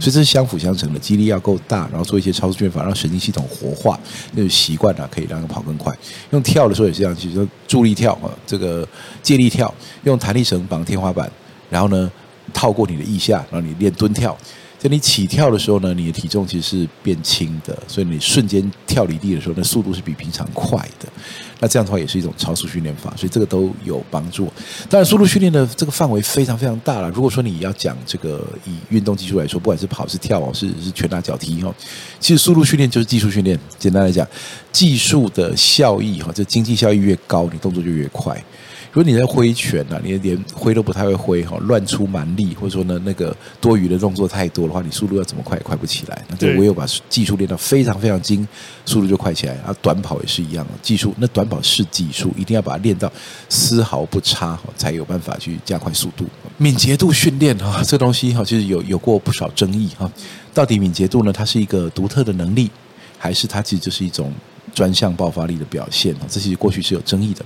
[0.00, 3.98] 所以这是相辅相成的，肌力要够大，然后做一些超速训练法，让神经系统活化，
[4.32, 5.96] 那种习惯啊，可以让它跑更快。
[6.30, 8.86] 用跳的时候也是这样，其实说助力跳啊，这个
[9.22, 9.72] 借力跳，
[10.04, 11.30] 用弹力绳绑天花板，
[11.70, 12.10] 然后呢
[12.52, 14.36] 套过你的腋下，然后你练蹲跳。
[14.78, 21.08] 在你起跳的时候呢，你的体重其实是变轻的，所以你瞬间跳离地的时候，那速度是比平常快的。
[21.60, 24.52] 那这样的话也是一种超速训练法，所以这个都有帮助。
[24.88, 27.10] 当然，速度训练的这个范围非常非常大了。
[27.10, 31.74] 如果说你要讲这个以运动技术来说，不管是跑是跳是是拳打脚踢哈，
[32.20, 33.58] 其实速度训练就是技术训练。
[33.78, 34.26] 简单来讲，
[34.70, 38.40] 技术的效益哈，这经济效益越高，你动作就越快。
[38.98, 46.24] 如果你在挥拳啊，你连挥都不太会挥哈，乱出蛮力，或者说呢那个多余的动作太多的话，你速度要怎么快也快不起来。
[46.28, 48.44] 那就唯有把技术练到非常非常精，
[48.84, 49.54] 速度就快起来。
[49.58, 53.08] 啊，短跑也是一样的，技术那短跑是技术，一定要把它练到
[53.48, 56.26] 丝毫不差，才有办法去加快速度。
[56.56, 60.10] 敏捷度训练哈，这东西哈，其实有有过不少争议哈。
[60.52, 62.68] 到底敏捷度呢，它是一个独特的能力，
[63.16, 64.32] 还是它其实就是一种
[64.74, 66.12] 专项爆发力的表现？
[66.28, 67.44] 这其实过去是有争议的。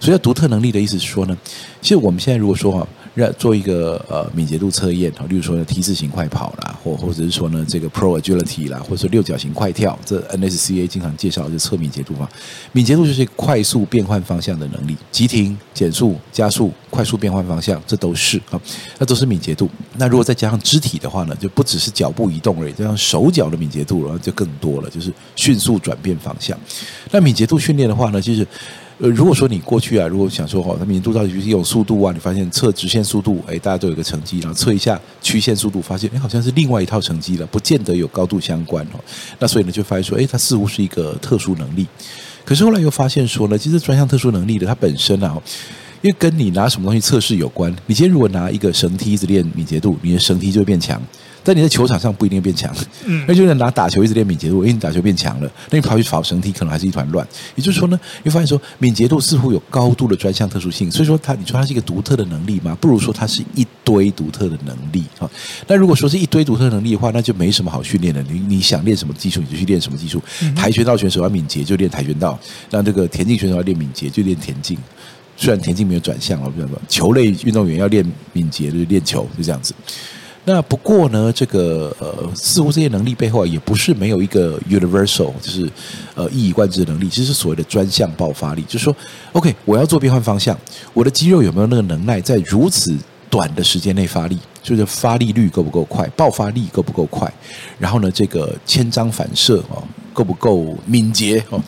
[0.00, 1.36] 所以，独特能力的意思是说呢，
[1.82, 12.26] 其实我们现在如果说哈，让做一个呃敏捷度测验，哈，例如说呢 T 字型快跑啦，或或者是说呢这个 Pro Agility 啦，或者说六角形快跳，这 NSCA 经常介绍的测敏捷度嘛。
[12.72, 18.58] 敏捷度就是快速变换方向的能力，急停、减速、加速、快速变换方向，这都是啊，
[18.98, 19.68] 那都是敏捷度。
[19.98, 26.58] 那如果再加上肢体的话呢，就不只是脚步移动而已，加上手脚的敏捷度，然后就更多了，就是迅速转变方向。
[27.10, 28.46] 那敏捷度训练的话呢，就是。
[29.02, 39.00] 呃，如果说你过去啊，如果想说哦，它敏捷度到底就是一种速度啊，你发现测直线速度，哎，大家都有个成绩，然后测一下曲线速度，发现哎，好像是另外一套成绩了，不见得有高度相关哦。
[39.38, 41.86] 那所以呢，就发现说，哎，它似乎是一个特殊能力。
[42.44, 45.34] 可是后来又发现说呢，其实专项特殊能力的它本身啊，
[46.02, 47.74] 因为跟你拿什么东西测试有关。
[47.86, 51.00] 你今天如果拿一个绳梯子练敏捷度，你的绳梯就会变强。
[51.42, 52.74] 但你在球场上不一定变强，
[53.04, 57.26] 嗯，那就是拿打球一直练敏捷度，因为你打球变强了，那你跑去跑绳梯可能还是一团乱。
[57.54, 62.76] 也就是说呢，你发现说敏捷度似乎有高度的专项特殊性，所以说它，你说它是一个独特的能力吗？
[62.80, 65.30] 不如说它是一堆独特的能力啊。
[65.66, 68.22] 那如果说是一堆独特的能力的话，那就没什么好训练的。
[68.24, 70.22] 你你想练什么技术，你就去练什么技术。
[70.54, 72.38] 跆拳道选手要敏捷就练跆拳道，
[72.70, 74.76] 那这个田径选手要练敏捷就练田径。
[75.36, 79.72] 虽然田径没有转向了，比如说球类运动员要练敏捷就练球，就这样子。
[80.46, 85.70] 那不过呢，这个呃，似乎这些能力背后啊，也不是没有一个 universal，就是
[86.14, 88.62] 呃一以贯之的能力，就是所谓的专项爆发力。
[88.62, 88.96] 就是说
[89.32, 90.58] ，OK，我要做变换方向，
[90.94, 92.96] 我的肌肉有没有那个能耐，在如此
[93.28, 94.38] 短的时间内发力？
[94.62, 97.30] 就是发力率够不够快，爆发力够不够快？
[97.78, 99.82] 然后呢，这个千张反射哦，
[100.14, 101.42] 够不够敏捷？
[101.50, 101.62] 哦，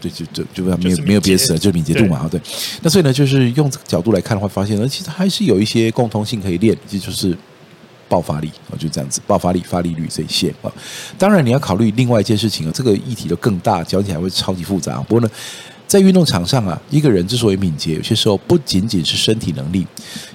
[0.00, 2.26] 对，就就就没有没有别的词了，就是敏捷度嘛。
[2.30, 2.40] 对，
[2.80, 7.36] 那所以呢，就是用这个角度来看的话，发现呢，其实还是有一些共通性可以练，这就是。
[8.08, 10.72] 爆发力啊，就这样子，爆发力、发力率这些啊。
[11.18, 14.96] 当然，你要考虑另外一件事情啊，这个议题就更大，讲起来会超级复杂。
[15.02, 15.30] 不过呢，
[15.86, 19.86] 在运动场上啊，一个人之所以敏捷，有些时候不仅仅是身体能力，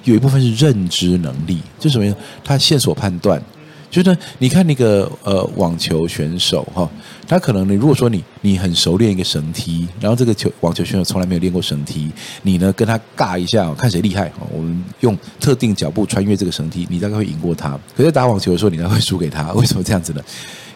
[0.04, 2.14] 有一部分是认知能力，就什么呀？
[2.42, 3.42] 他线索判断。
[3.90, 6.90] 就是，你看那个呃网球选手哈，
[7.26, 12.10] 他可能你如果说你你很熟练一个绳梯，然后这个球网球选手从来没有练过绳梯，
[12.42, 17.78] 你呢跟他尬一下，看谁厉害，我们用特定脚步穿越这个绳梯，你大概会赢过他。
[17.96, 19.52] 可是打网球的时候，你大概会输给他。
[19.52, 20.20] 为什么这样子呢？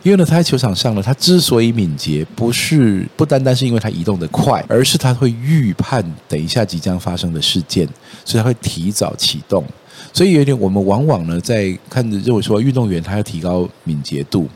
[0.05, 7.87] 因为呢，他在球场上呢，他之所以敏捷，不是不单单是因为他移动得快，而是他会预判等一下即将发生的事件，
[8.25, 9.65] 所以他会提早启动。
[10.13, 14.49] 所以有点，我们往往呢在看着认为说运动员他要提高敏捷度，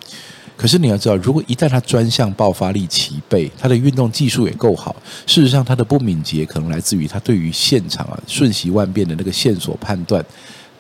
[0.57, 4.95] 可是你要知道，如果一旦他专项爆发力齐备，他的运动技术也够好，
[5.27, 10.25] 事实上他的不敏捷可能来自于他对于现场啊瞬息万变的那个线索判断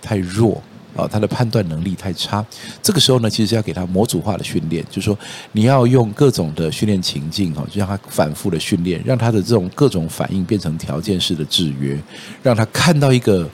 [0.00, 0.62] 太弱。
[0.94, 2.44] 啊，他的判断能力太差。
[2.82, 5.18] 这个时候呢，其实要给他模组化的训练，就是说
[5.52, 11.98] 你要用各种的训练情境哈，就让他反复的训练，让他的这种各种反应变成条件式的制约，
[12.42, 13.48] 让他看到一个。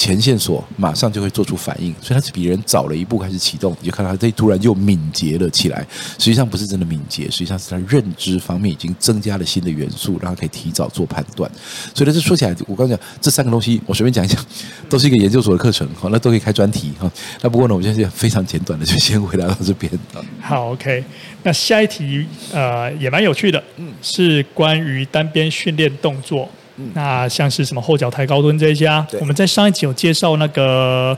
[0.00, 5.86] 前线索马上就会做出反应，所以他是比人早了一步开始启动，你就看到他这突然就敏捷了起来。
[6.18, 11.50] 实际上不是真的敏捷，实际上是他认知方面已经增加了新的元素，让他可以提早做判断。
[11.94, 14.42] 所以呢，这说起来，我刚刚讲这三个东西，我随便讲一讲，
[14.88, 17.12] 都是一个研究所的课程，好，那都可以开专题哈。
[17.42, 19.92] 那不过呢，我们现在非常简短的就先回答到这边。
[20.40, 21.04] 好，OK，
[21.42, 26.48] 那下一题呃也蛮有趣的，嗯，是关于单边训练动作。
[26.94, 31.16] 那像是什么后脚抬高蹲这一家，我们在上一集有介绍那个。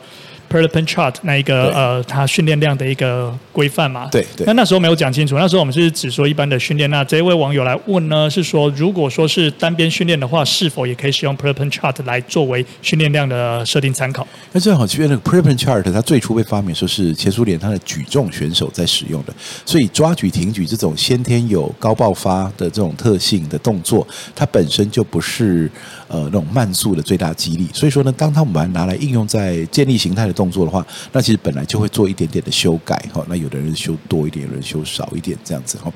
[0.52, 4.44] Prelipin chart 那一个呃，它训练量的一个规范嘛，对对。
[4.44, 6.90] 那那时候没有讲清楚，那时候我们是只说一般的训练。
[6.90, 14.28] 那这一位网友来问呢，是说如果说是单边训练的话，是否也可以使用 Prelipin chart 来作为训练量的设定参考？
[14.52, 19.32] 那正好，其实那个 Prelipin chart 它最初被发明说是前苏联它的举重选手在使用的，
[19.64, 25.70] 所以抓举、挺举这种先天有高爆发的这种特性的动作，它本身就不是
[26.12, 27.66] 呃那种慢速的最大肌力。
[27.72, 33.24] 所以说呢，当他们把它拿来应用在建立形态的动作的话，那其实本来就会做一点点的修改哈。
[33.28, 35.90] 那有的人修多一点，有人修少一点，这样子哈。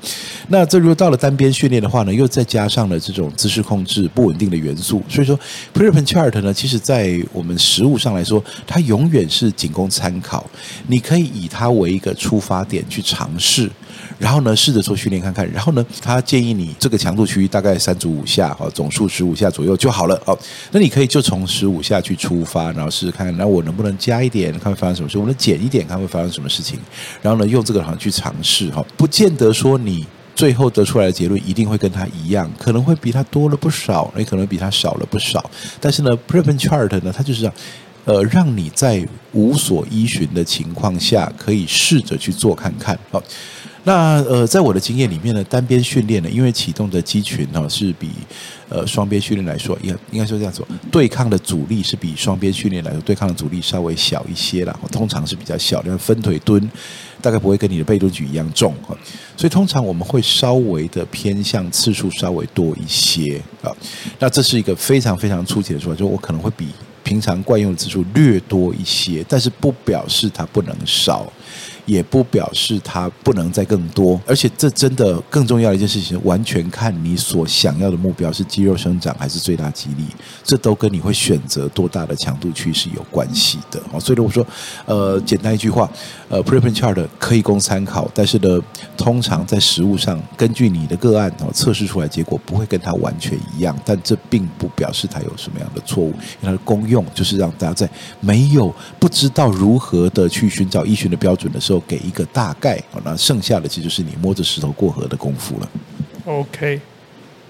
[0.47, 5.39] 那这如果到了单边训练的话呢，又再加上了这种姿势控制不稳定的元素，所以说
[5.73, 10.49] Prelipin chart 呢，其实在我们实务上来说，它永远是仅供参考。
[10.87, 13.69] 你可以以它为一个出发点去尝试。
[14.19, 15.49] 然后呢，试着做训练看看。
[15.51, 20.37] 然后呢，他建议你这个强度区域大概三组五下，哈，总数十五下左右就好了，哦。
[20.71, 26.79] 那你可以就从十五下去出发，然后试试看，那我能不能加一点，看会发生什么事；我能减一点，看会发生什么事情。
[27.21, 35.49] 然后呢，用这个好像去尝试，哈，不见得说你最后得出来的结论一定会跟他一样，可能会比他多了不少，也可能比他少了不少。
[35.79, 37.53] 但是呢，Prelipin chart 呢，它就是这样，
[38.05, 43.21] 呃，让你在无所依循的情况下，可以试着去做看看，好。
[43.87, 48.09] 那呃，在我的经验里面呢，单边训练呢，因为启动的肌群呢是比
[48.67, 56.69] 呃双边训练来说，应应该说这样说，对抗的阻力是比双边训练来说对抗的阻力稍微小一些啦，通常是比较小，但分腿蹲
[57.21, 58.93] 大概不会跟你的背蹲举一样重哈，
[59.37, 63.71] 所以通常我们会稍微的偏向次数稍微多一些啊。
[64.19, 66.67] 那这是一个非常非常粗浅的说法，就是我可能会比
[67.03, 71.31] 平常惯用的次数略多一些，但是不表示它不能少。
[71.87, 80.03] 也不表示它不能再更多，而且这真的更重要的一件事情，完全看你所想要的目标是肌肉生长还是最大肌力，
[80.43, 83.81] 这都跟你会选择多大的强度区是有关系的。
[84.01, 84.45] 所以我说，
[84.85, 85.89] 呃，简单一句话，
[86.27, 88.59] 呃，Prelipin chart 可以供参考，但是呢，
[88.97, 97.89] 通常在实物上，根据你的个案哦测试出来结果不会跟它完全一样，但这并不表示它有什么样的错误，因为它的功用就是让大家在
[98.19, 101.76] 没有不知道如何的去寻找依循的标准的时候。
[101.81, 105.69] 给一个大概，那剩下的其实就是你摸着石头过河的功夫了。
[106.25, 106.81] OK，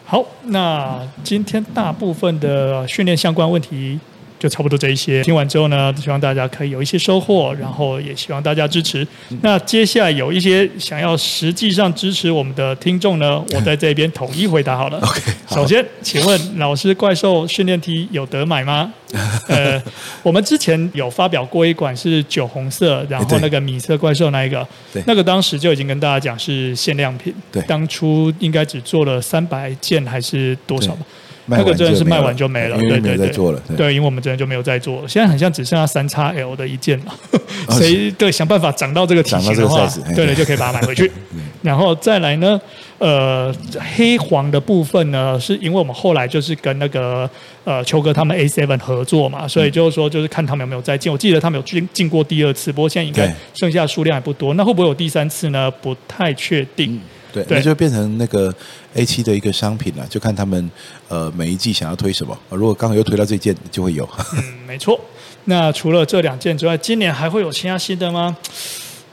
[0.06, 4.00] 好，那今天大部分的训练相关问题。
[4.40, 9.08] 就差不多这一些，听完之后呢，希望大家可以有一些收获，然后也希望大家支持。
[9.42, 15.00] 那接下来有一些想要实际上支持我们的听众呢，我在这边统一回答好了。
[15.00, 18.94] OK，首先，请问老师，怪兽训练梯有得买吗？
[19.48, 19.82] 呃，
[20.22, 24.68] 我们之前有发表过一款是酒红色，然后那个米色怪兽那一个，
[25.06, 31.06] 那个当时就已经跟大家讲是限量品，对，当初应该只做了三百件还是多少吧？
[31.48, 35.08] 那个真的是卖完就没了，对对对，对，因为我们真的就没有再做了。
[35.08, 37.16] 现在很像只剩下三叉 L 的一件了，
[37.72, 41.12] 谁对想办法涨到这个体型的话，对了就可以把它买回去。
[41.64, 42.60] 然后再来呢，
[43.00, 43.54] 呃，
[43.96, 47.30] 黑黄的部分呢，是因为我们后来就是跟那个
[47.64, 51.12] 呃秋哥他们 A Seven 合作嘛，所以就是说就是看他们有没有再进。
[51.12, 54.54] 我记得他们有进进过第二次，不过现在应该剩下数量还不多。
[54.54, 55.70] 那会不会有第三次呢？
[55.82, 57.00] 不太确定。
[57.34, 58.54] 对，那就变成那个
[58.98, 60.70] A 七的一个商品了，就看他们
[61.08, 62.38] 呃每一季想要推什么。
[62.50, 64.08] 如果刚好又推到这件，就会有。
[64.34, 65.00] 嗯，没错。
[65.46, 68.36] 那除了这两件之外，今年还会有其他新的吗？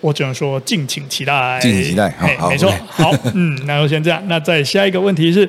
[0.01, 1.61] 我只能说敬请期待。
[1.61, 2.73] 敬请期待，好，好，没错。
[2.89, 4.23] 好，嗯，那就先这样。
[4.27, 5.48] 那再下一个问题是，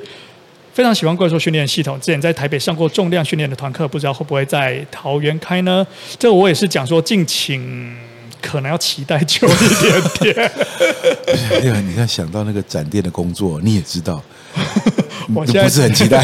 [0.74, 5.86] 非常喜欢怪兽训练系统，之前在台北上过重量训练的团课，不知道会不会在桃园开呢？
[6.20, 8.05] 这我也是讲说敬请。
[8.46, 10.52] 可能要期待久一点点。
[11.26, 14.22] 对啊，你看想到那个展店的工作，你也知道，
[15.34, 16.24] 我现在不是很期待。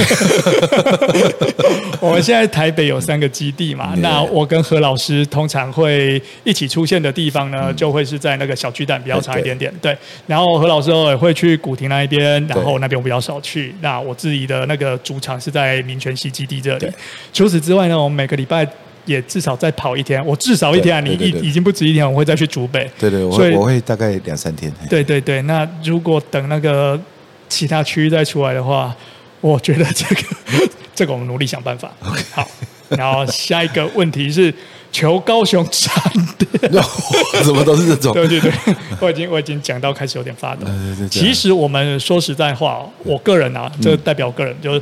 [1.99, 9.73] 我们现在台北有三个基地嘛，那我跟何老师通常会一起出现的地方呢，就会是在那个小巨蛋比较长一点点。
[9.81, 13.73] 对，然后何老师偶尔会去古亭那一边，然后那边我比较少去。
[13.81, 16.87] 那我自己的那个主场是在民权西基地这里。
[17.33, 18.67] 除此之外呢，我们每个礼拜。
[19.05, 20.23] 也至少再跑一天。
[20.25, 22.89] 我至少一天啊，你已已经不止一天，我会再去竹北。
[22.99, 24.71] 对对，我会我会大概两三天。
[24.89, 26.99] 对对对，那如果等那个
[27.49, 28.95] 其他区域再出来的话，
[29.41, 30.21] 我觉得这个
[30.95, 31.91] 这个我们努力想办法。
[32.03, 32.23] Okay.
[32.33, 32.47] 好，
[32.89, 34.53] 然后下一个问题是。
[34.93, 35.89] 求高雄闪
[36.37, 36.49] 电，
[37.45, 38.11] 怎么都是这种？
[38.13, 38.51] 对对对，
[38.99, 40.67] 我已经我已经讲到开始有点发抖。
[41.09, 44.81] 其实我们说实在话，我个人啊，这个代表个人，就是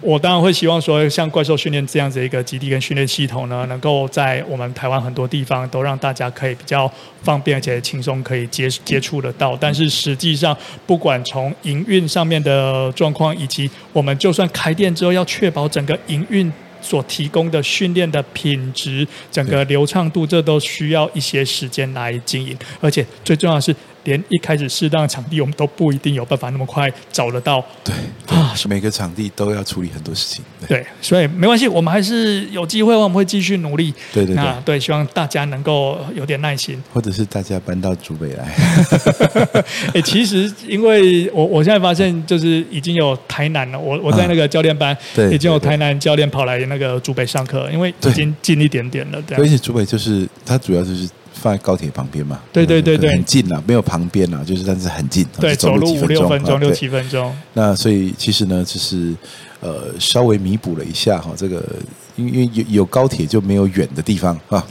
[0.00, 6.90] 我当然会希望说，像怪兽训练这样子一个基地跟训练系统呢，能够在我们台湾很多地方都让大家可以比较
[7.22, 9.56] 方便而且轻松可以接接触得到。
[9.56, 10.56] 但是实际上，
[10.86, 16.52] 不管从营运上面的状况，以及我们就算开店之后要确保整个营运。
[16.82, 23.76] 所提供的训练的品质，整个流畅度，这都需要一些时间来经营，而且最重要的是。
[24.04, 27.64] 连一开始适当的场地，我们都不一定有办法那么快找得到。
[27.84, 27.94] 对，
[28.26, 30.44] 对啊，每个场地都要处理很多事情。
[30.66, 33.92] 对，对所以没关系，我们还是有机会，我们会继续努力。
[34.12, 38.54] 对对对，对，希望大家能够有点耐心，或者是大家搬到竹北来。
[39.94, 49.20] 哎，其实因为我我现在发现，就是已经有台南了，我我在那个教练班，对，已经有台南教练跑来那个竹北上课，因为已经近一点点了。
[49.22, 51.08] 对，而且竹北就是它主要就是。
[51.32, 52.40] 放在高铁旁边嘛？
[52.52, 55.26] 对对对对，很近呐，没有旁边呐，就是但是很近。
[55.40, 57.34] 对，走路五六分钟，六七分钟。
[57.54, 59.14] 那所以其实呢，就是
[59.60, 61.64] 呃，稍微弥补了一下哈，这个
[62.16, 64.66] 因为有有高铁就没有远的地方啊。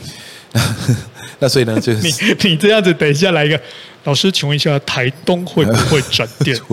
[1.40, 2.02] 那所以呢，就是
[2.42, 3.60] 你你这样子，等一下来一个
[4.04, 6.60] 老师，请问一下，台东会不会转电？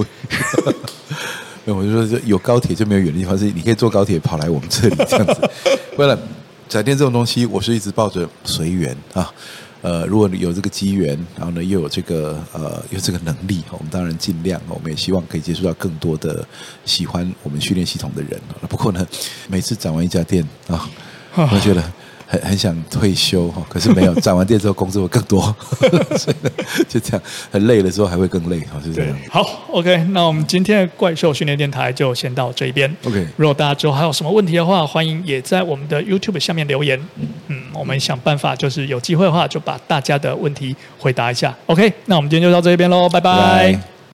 [1.66, 5.50] 我就说，有高铁就没有远的地方，是你可以坐高铁跑来我们这里这样子。
[5.96, 6.18] 为了
[6.68, 9.32] 转电这种东西，我是一直抱着随缘啊。
[9.86, 16.44] 呃，如果有这个机缘，然后呢又有这个呃有这个能力，我们当然尽量，我们也希望可以接触到更多的
[16.84, 18.40] 喜欢我们训练系统的人。
[18.68, 19.06] 不过呢，
[19.46, 20.90] 每次涨完一家店啊，
[21.38, 21.80] 我觉得。
[22.26, 25.40] 很很想退休哈，可是没有， 涨完店之后工作会更多，
[26.18, 26.50] 所以呢
[26.88, 29.16] 就这样，很累的时候还会更累，哈，是这样。
[29.30, 32.94] 好，OK，那我们今天的怪兽训练电台就先到这一边。
[33.04, 37.00] OK，如果大家之后还有什么问题的话，欢迎也在我们的 YouTube 下面留言。
[37.48, 41.54] 嗯，我们想办法，就是有机会的话，就把大家的问题回答一下。
[41.66, 43.32] OK，那我们今天就到这边喽，拜拜。
[43.32, 43.95] 拜拜。